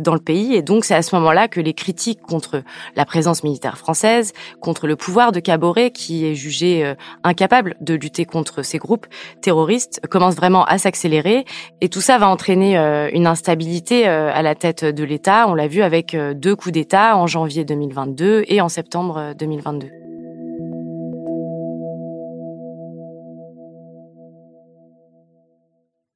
dans 0.00 0.14
le 0.14 0.20
pays. 0.20 0.56
Et 0.56 0.62
donc, 0.62 0.84
c'est 0.84 0.96
à 0.96 1.02
ce 1.02 1.14
moment-là 1.14 1.46
que 1.46 1.60
les 1.60 1.74
critiques 1.74 2.20
contre 2.22 2.64
la 2.96 3.04
présence 3.04 3.44
militaire 3.44 3.78
française, 3.78 4.32
contre 4.60 4.88
le 4.88 4.96
pouvoir 4.96 5.30
de 5.30 5.38
Caboret, 5.38 5.92
qui 5.92 6.26
est 6.26 6.34
jugé 6.34 6.84
euh, 6.84 6.96
incapable 7.22 7.76
de 7.80 7.94
lutter 7.94 8.24
contre 8.24 8.64
ces 8.64 8.78
groupes 8.78 9.06
terroristes, 9.42 10.00
commencent 10.10 10.34
vraiment 10.34 10.64
à 10.64 10.78
s'accélérer. 10.78 11.44
Et 11.80 11.88
tout 11.88 12.00
ça 12.00 12.18
va 12.18 12.28
entraîner 12.28 12.76
euh, 12.76 13.08
une 13.12 13.28
instabilité 13.28 14.08
euh, 14.08 14.32
à 14.34 14.42
la 14.42 14.56
tête 14.56 14.84
de 14.84 15.04
l'État. 15.04 15.46
On 15.46 15.54
l'a 15.54 15.68
vu 15.68 15.82
avec 15.82 16.16
deux 16.34 16.56
coups 16.56 16.72
d'État 16.72 17.16
en 17.16 17.28
janvier 17.28 17.64
2022 17.64 18.42
et 18.48 18.60
en 18.60 18.68
septembre 18.68 19.34
2022. 19.38 19.99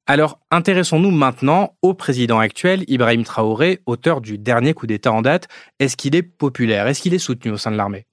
Alors, 0.07 0.39
intéressons-nous 0.51 1.09
maintenant 1.09 1.75
au 1.81 1.95
président 1.95 2.37
actuel, 2.37 2.83
Ibrahim 2.87 3.23
Traoré, 3.23 3.81
auteur 3.87 4.21
du 4.21 4.37
dernier 4.37 4.75
coup 4.75 4.85
d'État 4.85 5.11
en 5.11 5.23
date. 5.23 5.47
Est-ce 5.79 5.97
qu'il 5.97 6.15
est 6.15 6.21
populaire? 6.21 6.85
Est-ce 6.85 7.01
qu'il 7.01 7.15
est 7.15 7.19
soutenu 7.19 7.51
au 7.51 7.57
sein 7.57 7.71
de 7.71 7.77
l'armée? 7.77 8.05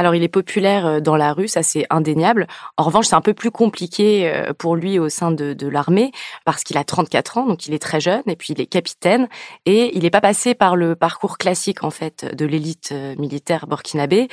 Alors 0.00 0.14
il 0.14 0.22
est 0.22 0.28
populaire 0.28 0.86
euh, 0.86 1.00
dans 1.00 1.14
la 1.14 1.34
rue, 1.34 1.46
ça 1.46 1.62
c'est 1.62 1.84
indéniable. 1.90 2.46
En 2.78 2.84
revanche, 2.84 3.08
c'est 3.08 3.16
un 3.16 3.20
peu 3.20 3.34
plus 3.34 3.50
compliqué 3.50 4.32
euh, 4.32 4.54
pour 4.54 4.74
lui 4.74 4.98
au 4.98 5.10
sein 5.10 5.30
de, 5.30 5.52
de 5.52 5.68
l'armée 5.68 6.10
parce 6.46 6.64
qu'il 6.64 6.78
a 6.78 6.84
34 6.84 7.36
ans, 7.36 7.46
donc 7.46 7.66
il 7.66 7.74
est 7.74 7.78
très 7.78 8.00
jeune 8.00 8.22
et 8.26 8.34
puis 8.34 8.54
il 8.54 8.62
est 8.62 8.66
capitaine 8.66 9.28
et 9.66 9.94
il 9.94 10.04
n'est 10.04 10.10
pas 10.10 10.22
passé 10.22 10.54
par 10.54 10.74
le 10.74 10.96
parcours 10.96 11.36
classique 11.36 11.84
en 11.84 11.90
fait 11.90 12.34
de 12.34 12.46
l'élite 12.46 12.92
euh, 12.92 13.14
militaire 13.18 13.66
burkinabé. 13.66 14.28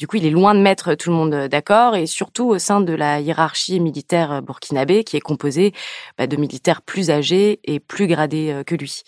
Du 0.00 0.08
coup, 0.08 0.16
il 0.16 0.26
est 0.26 0.30
loin 0.30 0.56
de 0.56 0.60
mettre 0.60 0.96
tout 0.96 1.10
le 1.10 1.14
monde 1.14 1.46
d'accord 1.46 1.94
et 1.94 2.06
surtout 2.06 2.48
au 2.48 2.58
sein 2.58 2.80
de 2.80 2.92
la 2.92 3.20
hiérarchie 3.20 3.78
militaire 3.78 4.42
burkinabé 4.42 5.04
qui 5.04 5.16
est 5.16 5.20
composée 5.20 5.72
bah, 6.18 6.26
de 6.26 6.36
militaires 6.36 6.82
plus 6.82 7.10
âgés 7.10 7.60
et 7.62 7.78
plus 7.78 8.08
gradés 8.08 8.62
que 8.66 8.74
lui. 8.74 9.04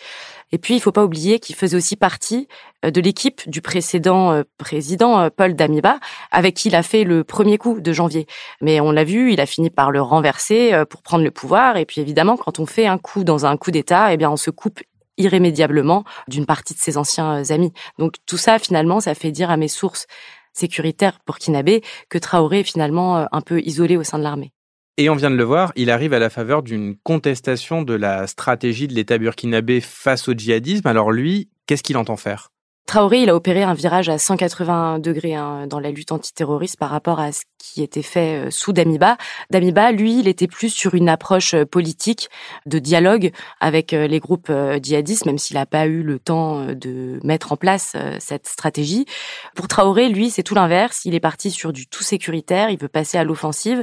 Et 0.55 0.59
puis, 0.59 0.77
il 0.77 0.81
faut 0.81 0.93
pas 0.93 1.03
oublier 1.03 1.41
qu'il 1.41 1.57
faisait 1.57 1.77
aussi 1.77 1.97
partie 1.97 2.47
euh, 2.85 2.93
de 2.93 3.01
l'équipe 3.01 3.43
du 3.51 3.61
précédent 3.61 4.31
euh, 4.31 4.43
président 4.57 5.19
euh, 5.19 5.29
Paul 5.29 5.57
Damiba, 5.57 5.99
avec 6.31 6.55
qui 6.55 6.69
il 6.69 6.77
a 6.77 6.85
fait 6.85 7.03
le 7.03 7.25
premier 7.25 7.59
coup 7.59 7.81
de 7.81 7.93
janvier. 7.93 8.29
Mais 8.61 8.79
on 8.79 8.93
l'a 8.93 9.03
vu, 9.03 9.33
il 9.33 9.41
a 9.41 9.47
fini 9.47 9.69
par 9.69 9.91
le 9.91 10.01
renverser 10.01 10.85
pour 10.89 11.03
prendre 11.03 11.25
le 11.25 11.33
pouvoir. 11.33 11.77
Et 11.77 11.85
puis, 11.85 12.01
évidemment, 12.01 12.37
quand 12.37 12.61
on 12.61 12.67
fait 12.67 12.87
un 12.87 12.99
coup 12.99 13.25
dans 13.25 13.47
un 13.47 13.57
coup 13.57 13.73
d'État, 13.73 14.13
eh 14.13 14.17
bien, 14.17 14.31
on 14.31 14.37
se 14.37 14.51
coupe 14.51 14.81
irrémédiablement 15.19 16.05
d'une 16.29 16.47
partie 16.47 16.75
de 16.75 16.79
ses 16.79 16.99
anciens 16.99 17.43
amis. 17.51 17.73
Donc, 17.99 18.15
tout 18.25 18.39
ça, 18.39 18.61
finalement, 18.61 19.01
ça 19.01 19.17
fait 19.17 19.33
dire 19.33 19.51
à 19.51 19.57
mes 19.57 19.67
sources 19.67 20.07
sécuritaires 20.53 21.19
burkinabé 21.27 21.83
que 22.09 22.19
Traoré 22.19 22.61
est 22.61 22.63
finalement 22.63 23.27
un 23.33 23.41
peu 23.41 23.61
isolé 23.63 23.97
au 23.97 24.05
sein 24.05 24.19
de 24.19 24.23
l'armée. 24.23 24.53
Et 24.97 25.11
on 25.11 25.17
vient 25.17 25.31
de 25.31 25.37
le 25.37 25.43
voir, 25.43 25.73
il 25.75 25.91
arrive 25.91 26.13
à 26.13 26.21
la 26.21 26.31
faveur 26.31 26.63
d'une 26.63 26.97
contestation 26.97 27.83
de 27.83 27.95
la 27.95 28.29
stratégie 28.29 28.87
de 28.87 28.95
l'État 28.95 29.19
burkinabé 29.19 29.81
face 29.81 30.29
au 30.29 30.35
djihadisme. 30.35 30.87
Alors 30.87 31.11
lui, 31.11 31.51
qu'est-ce 31.67 31.83
qu'il 31.83 31.97
entend 31.97 32.17
faire? 32.17 32.54
Traoré, 32.87 33.23
il 33.23 33.31
a 33.31 33.35
opéré 33.35 33.63
un 33.63 33.73
virage 33.73 34.11
à 34.11 34.19
180 34.19 34.99
degrés 34.99 35.35
hein, 35.35 35.67
dans 35.67 35.81
la 35.81 35.91
lutte 35.91 36.13
antiterroriste 36.13 36.79
par 36.79 36.91
rapport 36.91 37.19
à 37.19 37.33
ce 37.33 37.41
qui 37.59 37.83
était 37.83 38.03
fait 38.03 38.47
euh, 38.47 38.51
sous 38.51 38.75
Damiba. 38.75 39.17
Damiba, 39.51 39.91
lui, 39.91 40.21
il 40.21 40.29
était 40.29 40.47
plus 40.47 40.69
sur 40.69 40.95
une 40.95 41.09
approche 41.09 41.55
euh, 41.55 41.65
politique 41.65 42.29
de 42.67 42.79
dialogue 42.79 43.33
avec 43.59 43.95
euh, 43.95 44.07
les 44.07 44.21
groupes 44.21 44.53
djihadistes, 44.83 45.25
même 45.25 45.39
s'il 45.39 45.57
n'a 45.57 45.65
pas 45.65 45.87
eu 45.87 46.03
le 46.03 46.19
temps 46.19 46.67
de 46.67 47.21
mettre 47.25 47.53
en 47.53 47.57
place 47.57 47.97
cette 48.19 48.47
stratégie. 48.47 49.07
Pour 49.55 49.67
Traoré, 49.67 50.09
lui, 50.09 50.31
c'est 50.31 50.43
tout 50.43 50.55
l'inverse. 50.55 51.05
Il 51.05 51.15
est 51.15 51.21
parti 51.21 51.51
sur 51.51 51.73
du 51.73 51.87
tout 51.87 52.03
sécuritaire, 52.03 52.71
il 52.71 52.79
veut 52.79 52.89
passer 52.89 53.17
à 53.17 53.25
l'offensive. 53.25 53.83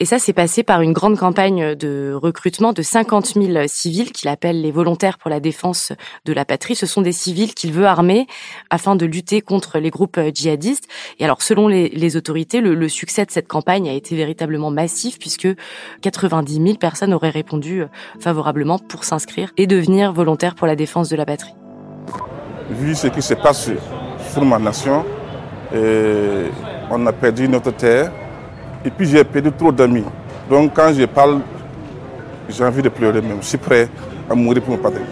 Et 0.00 0.04
ça, 0.04 0.18
c'est 0.18 0.32
passé 0.32 0.62
par 0.62 0.80
une 0.80 0.92
grande 0.92 1.18
campagne 1.18 1.74
de 1.74 2.12
recrutement 2.14 2.72
de 2.72 2.82
50 2.82 3.34
000 3.34 3.66
civils 3.66 4.12
qu'il 4.12 4.28
appelle 4.28 4.62
les 4.62 4.70
volontaires 4.70 5.18
pour 5.18 5.30
la 5.30 5.40
défense 5.40 5.92
de 6.24 6.32
la 6.32 6.44
patrie. 6.44 6.74
Ce 6.74 6.86
sont 6.86 7.02
des 7.02 7.12
civils 7.12 7.54
qu'il 7.54 7.72
veut 7.72 7.86
armer 7.86 8.26
afin 8.70 8.96
de 8.96 9.06
lutter 9.06 9.40
contre 9.40 9.78
les 9.78 9.90
groupes 9.90 10.18
euh, 10.18 10.30
djihadistes. 10.32 10.88
Et 11.18 11.24
alors, 11.24 11.42
selon 11.42 11.68
les, 11.68 12.16
autorités, 12.16 12.60
le, 12.60 12.88
succès 12.88 13.24
de 13.24 13.30
cette 13.30 13.48
campagne 13.48 13.88
a 13.88 13.92
été 13.92 14.16
véritablement 14.16 14.70
massif 14.70 15.18
puisque 15.18 15.48
90 16.02 16.54
000 16.54 16.74
personnes 16.76 17.12
auraient 17.12 17.30
répondu 17.30 17.82
euh, 17.82 17.86
favorablement 18.20 18.78
pour 18.78 19.04
s'inscrire 19.04 19.52
et 19.56 19.66
devenir 19.66 20.12
volontaires 20.12 20.54
pour 20.54 20.66
la 20.66 20.76
défense 20.76 21.08
de 21.08 21.16
la 21.16 21.26
patrie. 21.26 21.54
Vu 22.70 22.94
ce 22.94 23.08
qui 23.08 23.22
se 23.22 23.34
passe 23.34 23.70
sur 24.32 24.44
ma 24.44 24.58
nation, 24.58 25.04
on 26.90 27.06
a 27.06 27.12
perdu 27.12 27.48
notre 27.48 27.70
terre 27.72 28.10
et 28.84 28.90
puis 28.90 29.06
j'ai 29.06 29.24
perdu 29.24 29.52
trop 29.52 29.72
d'amis. 29.72 30.04
Donc 30.48 30.74
quand 30.74 30.92
je 30.92 31.04
parle, 31.04 31.40
j'ai 32.48 32.64
envie 32.64 32.82
de 32.82 32.88
pleurer 32.88 33.20
même. 33.20 33.38
Je 33.40 33.46
suis 33.46 33.58
prêt 33.58 33.88
à 34.30 34.34
mourir 34.34 34.62
pour 34.62 34.76
mon 34.76 34.82
patrie. 34.82 35.02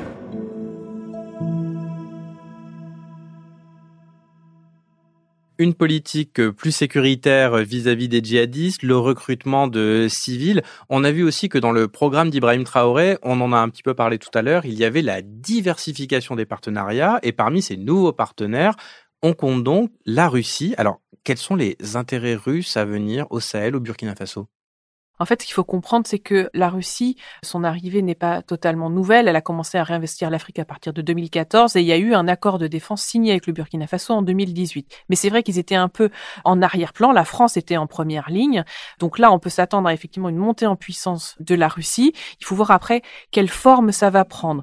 Une 5.59 5.75
politique 5.75 6.41
euh, 6.41 6.53
plus 6.53 6.73
sécuritaire 6.73 7.55
euh, 7.55 7.63
vis-à-vis 7.63 8.09
des 8.09 8.23
djihadistes, 8.23 8.83
le 8.83 8.97
recrutement 8.97 9.69
de 9.69 10.07
civils. 10.09 10.63
On 10.89 11.05
a 11.05 11.13
vu 11.13 11.23
aussi 11.23 11.49
que 11.49 11.59
dans 11.59 11.73
le 11.73 11.89
programme 11.89 12.31
d'Ibrahim 12.31 12.65
Traoré, 12.65 13.19
on 13.23 13.41
en 13.41 13.53
a 13.53 13.59
un 13.59 13.69
petit 13.69 13.83
peu 13.83 13.95
parlé 13.95 14.19
tout 14.19 14.31
à 14.35 14.43
l'heure, 14.43 14.67
il 14.67 14.75
y 14.75 14.85
avait 14.85 15.03
la 15.03 15.23
diversification 15.23 16.37
des 16.37 16.47
partenariats 16.47 17.19
et 17.23 17.33
parmi 17.33 17.63
ces 17.63 17.77
nouveaux 17.77 18.13
partenaires, 18.13 18.77
on 19.23 19.33
compte 19.33 19.65
donc 19.65 19.91
la 20.05 20.29
Russie. 20.29 20.75
Alors, 20.77 21.01
quels 21.25 21.39
sont 21.39 21.57
les 21.57 21.77
intérêts 21.95 22.37
russes 22.37 22.77
à 22.77 22.85
venir 22.85 23.27
au 23.31 23.41
Sahel, 23.41 23.77
au 23.77 23.81
Burkina 23.81 24.15
Faso? 24.15 24.49
En 25.19 25.25
fait, 25.25 25.43
ce 25.43 25.47
qu'il 25.47 25.55
faut 25.55 25.65
comprendre, 25.65 26.07
c'est 26.07 26.19
que 26.19 26.51
la 26.53 26.69
Russie, 26.69 27.17
son 27.43 27.65
arrivée 27.65 28.03
n'est 28.03 28.15
pas 28.15 28.43
totalement 28.43 28.91
nouvelle. 28.91 29.29
Elle 29.29 29.37
a 29.37 29.41
commencé 29.41 29.79
à 29.79 29.85
réinvestir 29.85 30.31
l'Afrique 30.31 30.59
à 30.59 30.65
partir 30.65 30.93
de 30.93 31.03
2014 31.03 31.77
et 31.77 31.81
il 31.81 31.87
y 31.87 31.93
a 31.93 31.97
eu 31.97 32.15
un 32.15 32.29
accord 32.29 32.59
de 32.59 32.67
défense 32.67 33.03
signé 33.03 33.33
avec 33.33 33.47
le 33.47 33.53
Burkina 33.53 33.87
Faso 33.87 34.15
en 34.15 34.23
2018. 34.23 35.05
Mais 35.09 35.17
c'est 35.17 35.31
vrai 35.31 35.43
qu'ils 35.43 35.59
étaient 35.59 35.75
un 35.75 35.89
peu 35.89 36.11
en 36.45 36.61
arrière-plan. 36.61 37.13
La 37.13 37.25
France 37.25 37.57
était 37.57 37.77
en 37.77 37.87
première 37.87 38.31
ligne. 38.31 38.65
Donc 38.99 39.19
là, 39.19 39.33
on 39.33 39.39
peut 39.39 39.51
s'attendre 39.51 39.89
à 39.89 39.95
effectivement 39.95 40.29
une 40.29 40.37
montée 40.37 40.67
en 40.67 40.77
puissance 40.77 41.37
de 41.41 41.55
la 41.55 41.69
Russie. 41.69 42.13
Il 42.41 42.45
faut 42.45 42.55
voir 42.55 42.71
après 42.71 43.03
quelle 43.31 43.49
forme 43.49 43.93
ça 43.93 44.11
va 44.11 44.25
prendre. 44.25 44.63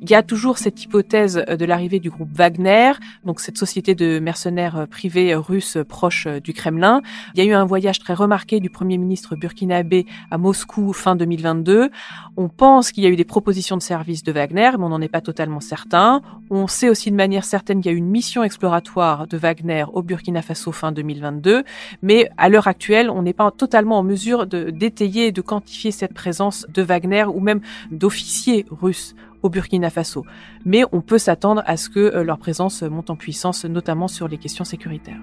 Il 0.00 0.08
y 0.10 0.14
a 0.14 0.22
toujours 0.22 0.58
cette 0.58 0.82
hypothèse 0.84 1.42
euh, 1.48 1.56
de 1.56 1.64
l'arrivée 1.64 1.98
du 1.98 2.10
groupe 2.10 2.30
Wagner, 2.32 2.92
donc 3.24 3.40
cette 3.40 3.58
société 3.58 3.94
de 3.94 4.20
mercenaires 4.20 4.76
euh, 4.76 4.86
privés 4.86 5.32
euh, 5.32 5.40
russes 5.40 5.76
proche 5.88 6.26
du 6.26 6.52
Kremlin. 6.52 7.02
Il 7.34 7.42
y 7.42 7.46
a 7.46 7.50
eu 7.50 7.52
un 7.52 7.64
voyage 7.64 7.98
très 7.98 8.14
remarqué 8.14 8.60
du 8.60 8.70
Premier 8.70 8.96
ministre 8.96 9.34
burkinabé 9.34 10.06
à 10.30 10.38
Moscou 10.38 10.92
fin 10.92 11.16
2022. 11.16 11.90
On 12.36 12.48
pense 12.48 12.92
qu'il 12.92 13.02
y 13.02 13.06
a 13.06 13.10
eu 13.10 13.16
des 13.16 13.24
propositions 13.24 13.76
de 13.76 13.82
services 13.82 14.22
de 14.22 14.30
Wagner, 14.30 14.70
mais 14.78 14.84
on 14.84 14.90
n'en 14.90 15.00
est 15.00 15.08
pas 15.08 15.20
totalement 15.20 15.60
certain. 15.60 16.22
On 16.50 16.68
sait 16.68 16.88
aussi 16.88 17.10
de 17.10 17.16
manière 17.16 17.44
certaine 17.44 17.80
qu'il 17.80 17.90
y 17.90 17.94
a 17.94 17.96
eu 17.96 17.98
une 17.98 18.08
mission 18.08 18.44
exploratoire 18.44 19.26
de 19.26 19.36
Wagner 19.36 19.84
au 19.92 20.02
Burkina 20.02 20.42
Faso 20.42 20.70
fin 20.70 20.92
2022, 20.92 21.64
mais 22.02 22.30
à 22.36 22.48
l'heure 22.48 22.68
actuelle, 22.68 23.10
on 23.10 23.22
n'est 23.22 23.32
pas 23.32 23.50
totalement 23.50 23.98
en 23.98 24.04
mesure 24.04 24.46
de 24.46 24.70
d'étayer 24.70 25.28
et 25.28 25.32
de 25.32 25.40
quantifier 25.40 25.90
cette 25.90 26.14
présence 26.14 26.66
de 26.72 26.82
Wagner 26.82 27.24
ou 27.24 27.40
même 27.40 27.60
d'officiers 27.90 28.64
russes 28.70 29.14
au 29.42 29.50
Burkina 29.50 29.90
Faso. 29.90 30.24
Mais 30.64 30.84
on 30.92 31.00
peut 31.00 31.18
s'attendre 31.18 31.62
à 31.66 31.76
ce 31.76 31.88
que 31.88 32.00
euh, 32.00 32.22
leur 32.22 32.38
présence 32.38 32.82
monte 32.82 33.10
en 33.10 33.16
puissance, 33.16 33.64
notamment 33.64 34.08
sur 34.08 34.28
les 34.28 34.38
questions 34.38 34.64
sécuritaires. 34.64 35.20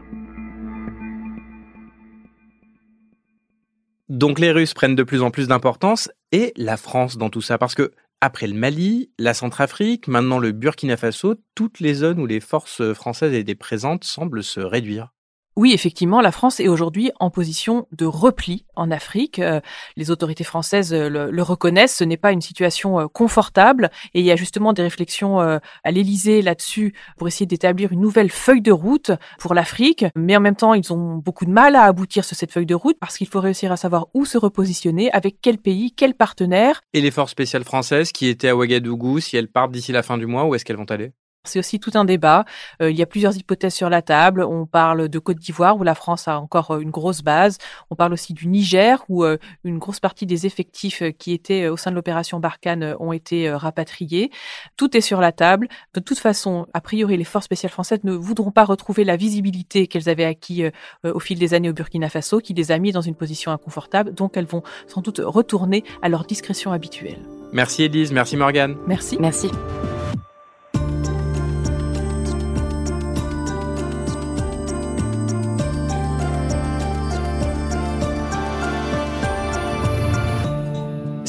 Donc 4.09 4.39
les 4.39 4.51
Russes 4.51 4.75
prennent 4.75 4.95
de 4.95 5.03
plus 5.03 5.23
en 5.23 5.31
plus 5.31 5.47
d'importance 5.47 6.11
et 6.31 6.53
la 6.57 6.77
France 6.77 7.17
dans 7.17 7.31
tout 7.31 7.41
ça 7.41 7.57
parce 7.57 7.73
que 7.73 7.91
après 8.21 8.47
le 8.47 8.53
Mali, 8.53 9.09
la 9.17 9.33
Centrafrique, 9.33 10.07
maintenant 10.07 10.39
le 10.39 10.51
Burkina 10.51 10.95
Faso, 10.95 11.35
toutes 11.55 11.79
les 11.79 11.95
zones 11.95 12.19
où 12.19 12.25
les 12.25 12.39
forces 12.39 12.93
françaises 12.93 13.33
étaient 13.33 13.55
présentes 13.55 14.03
semblent 14.03 14.43
se 14.43 14.59
réduire. 14.59 15.14
Oui, 15.57 15.71
effectivement, 15.71 16.19
la 16.19 16.33
France 16.33 16.59
est 16.59 16.67
aujourd'hui 16.67 17.11
en 17.21 17.29
position 17.29 17.87
de 17.93 18.05
repli 18.05 18.65
en 18.75 18.91
Afrique. 18.91 19.39
Euh, 19.39 19.61
les 19.95 20.11
autorités 20.11 20.43
françaises 20.43 20.93
euh, 20.93 21.07
le, 21.07 21.41
reconnaissent. 21.41 21.95
Ce 21.95 22.03
n'est 22.03 22.17
pas 22.17 22.33
une 22.33 22.41
situation 22.41 22.99
euh, 22.99 23.07
confortable 23.07 23.89
et 24.13 24.19
il 24.19 24.25
y 24.25 24.31
a 24.31 24.35
justement 24.35 24.73
des 24.73 24.81
réflexions 24.81 25.39
à 25.39 25.91
l'Élysée 25.91 26.41
là-dessus 26.41 26.93
pour 27.17 27.27
essayer 27.27 27.45
d'établir 27.45 27.93
une 27.93 28.01
nouvelle 28.01 28.31
feuille 28.31 28.61
de 28.61 28.71
route 28.71 29.11
pour 29.39 29.53
l'Afrique. 29.53 30.05
Mais 30.15 30.35
en 30.35 30.41
même 30.41 30.55
temps, 30.55 30.73
ils 30.73 30.91
ont 30.91 31.15
beaucoup 31.15 31.45
de 31.45 31.51
mal 31.51 31.75
à 31.75 31.83
aboutir 31.83 32.25
sur 32.25 32.35
cette 32.35 32.51
feuille 32.51 32.65
de 32.65 32.75
route 32.75 32.97
parce 32.99 33.17
qu'il 33.17 33.27
faut 33.27 33.39
réussir 33.39 33.71
à 33.71 33.77
savoir 33.77 34.07
où 34.13 34.25
se 34.25 34.37
repositionner, 34.37 35.11
avec 35.11 35.37
quel 35.41 35.57
pays, 35.57 35.93
quel 35.93 36.15
partenaire. 36.15 36.81
Et 36.93 37.01
les 37.01 37.11
forces 37.11 37.31
spéciales 37.31 37.63
françaises 37.63 38.11
qui 38.11 38.27
étaient 38.27 38.49
à 38.49 38.55
Ouagadougou, 38.55 39.19
si 39.19 39.37
elles 39.37 39.49
partent 39.49 39.71
d'ici 39.71 39.91
la 39.91 40.03
fin 40.03 40.17
du 40.17 40.25
mois, 40.25 40.45
où 40.45 40.55
est-ce 40.55 40.65
qu'elles 40.65 40.77
vont 40.77 40.85
aller? 40.85 41.11
C'est 41.47 41.59
aussi 41.59 41.79
tout 41.79 41.91
un 41.95 42.05
débat. 42.05 42.45
Euh, 42.81 42.91
il 42.91 42.97
y 42.97 43.01
a 43.01 43.05
plusieurs 43.05 43.35
hypothèses 43.35 43.73
sur 43.73 43.89
la 43.89 44.01
table. 44.01 44.43
On 44.43 44.65
parle 44.65 45.09
de 45.09 45.19
Côte 45.19 45.37
d'Ivoire 45.37 45.77
où 45.77 45.83
la 45.83 45.95
France 45.95 46.27
a 46.27 46.39
encore 46.39 46.71
euh, 46.71 46.79
une 46.79 46.91
grosse 46.91 47.21
base. 47.21 47.57
On 47.89 47.95
parle 47.95 48.13
aussi 48.13 48.33
du 48.33 48.47
Niger 48.47 49.03
où 49.09 49.23
euh, 49.23 49.37
une 49.63 49.79
grosse 49.79 49.99
partie 49.99 50.25
des 50.25 50.45
effectifs 50.45 51.03
qui 51.17 51.33
étaient 51.33 51.67
au 51.67 51.77
sein 51.77 51.91
de 51.91 51.95
l'opération 51.95 52.39
Barkhane 52.39 52.95
ont 52.99 53.11
été 53.11 53.51
rapatriés. 53.51 54.31
Tout 54.77 54.95
est 54.95 55.01
sur 55.01 55.21
la 55.21 55.31
table. 55.31 55.67
De 55.93 55.99
toute 55.99 56.19
façon, 56.19 56.67
a 56.73 56.81
priori, 56.81 57.17
les 57.17 57.23
forces 57.23 57.45
spéciales 57.45 57.71
françaises 57.71 57.99
ne 58.03 58.13
voudront 58.13 58.51
pas 58.51 58.63
retrouver 58.63 59.03
la 59.03 59.15
visibilité 59.15 59.87
qu'elles 59.87 60.09
avaient 60.09 60.25
acquis 60.25 60.65
au 61.03 61.19
fil 61.19 61.39
des 61.39 61.53
années 61.53 61.69
au 61.69 61.73
Burkina 61.73 62.09
Faso, 62.09 62.39
qui 62.39 62.53
les 62.53 62.71
a 62.71 62.77
mis 62.77 62.91
dans 62.91 63.01
une 63.01 63.15
position 63.15 63.51
inconfortable. 63.51 64.13
Donc, 64.13 64.37
elles 64.37 64.45
vont 64.45 64.63
sans 64.87 65.01
doute 65.01 65.21
retourner 65.23 65.83
à 66.01 66.09
leur 66.09 66.25
discrétion 66.25 66.71
habituelle. 66.71 67.19
Merci 67.51 67.83
Elise, 67.83 68.11
merci 68.11 68.37
Morgane. 68.37 68.75
Merci. 68.87 69.17
Merci. 69.19 69.49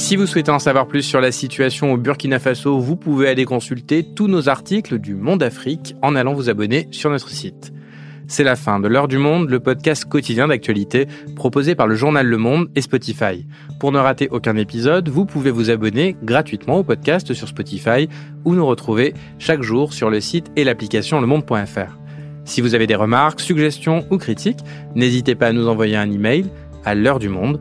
Si 0.06 0.14
vous 0.14 0.26
souhaitez 0.26 0.52
en 0.52 0.60
savoir 0.60 0.86
plus 0.86 1.02
sur 1.02 1.20
la 1.20 1.32
situation 1.32 1.92
au 1.92 1.96
Burkina 1.96 2.38
Faso, 2.38 2.78
vous 2.78 2.94
pouvez 2.94 3.28
aller 3.28 3.44
consulter 3.44 4.04
tous 4.04 4.28
nos 4.28 4.48
articles 4.48 5.00
du 5.00 5.16
Monde 5.16 5.42
Afrique 5.42 5.96
en 6.00 6.14
allant 6.14 6.32
vous 6.32 6.48
abonner 6.48 6.86
sur 6.92 7.10
notre 7.10 7.28
site. 7.28 7.72
C'est 8.28 8.44
la 8.44 8.54
fin 8.54 8.78
de 8.78 8.86
l'heure 8.86 9.08
du 9.08 9.18
monde, 9.18 9.50
le 9.50 9.58
podcast 9.58 10.04
quotidien 10.04 10.46
d'actualité 10.46 11.08
proposé 11.34 11.74
par 11.74 11.88
le 11.88 11.96
journal 11.96 12.24
Le 12.24 12.36
Monde 12.36 12.68
et 12.76 12.82
Spotify. 12.82 13.48
Pour 13.80 13.90
ne 13.90 13.98
rater 13.98 14.28
aucun 14.30 14.54
épisode, 14.54 15.08
vous 15.08 15.26
pouvez 15.26 15.50
vous 15.50 15.70
abonner 15.70 16.14
gratuitement 16.22 16.78
au 16.78 16.84
podcast 16.84 17.34
sur 17.34 17.48
Spotify 17.48 18.08
ou 18.44 18.54
nous 18.54 18.64
retrouver 18.64 19.12
chaque 19.40 19.62
jour 19.62 19.92
sur 19.92 20.08
le 20.08 20.20
site 20.20 20.52
et 20.54 20.62
l'application 20.62 21.20
lemonde.fr. 21.20 21.98
Si 22.44 22.60
vous 22.60 22.76
avez 22.76 22.86
des 22.86 22.94
remarques, 22.94 23.40
suggestions 23.40 24.06
ou 24.12 24.18
critiques, 24.18 24.60
n'hésitez 24.94 25.34
pas 25.34 25.48
à 25.48 25.52
nous 25.52 25.66
envoyer 25.66 25.96
un 25.96 26.12
email 26.12 26.46
à 26.84 26.94
l'heure 26.94 27.18
du 27.18 27.28
monde 27.28 27.60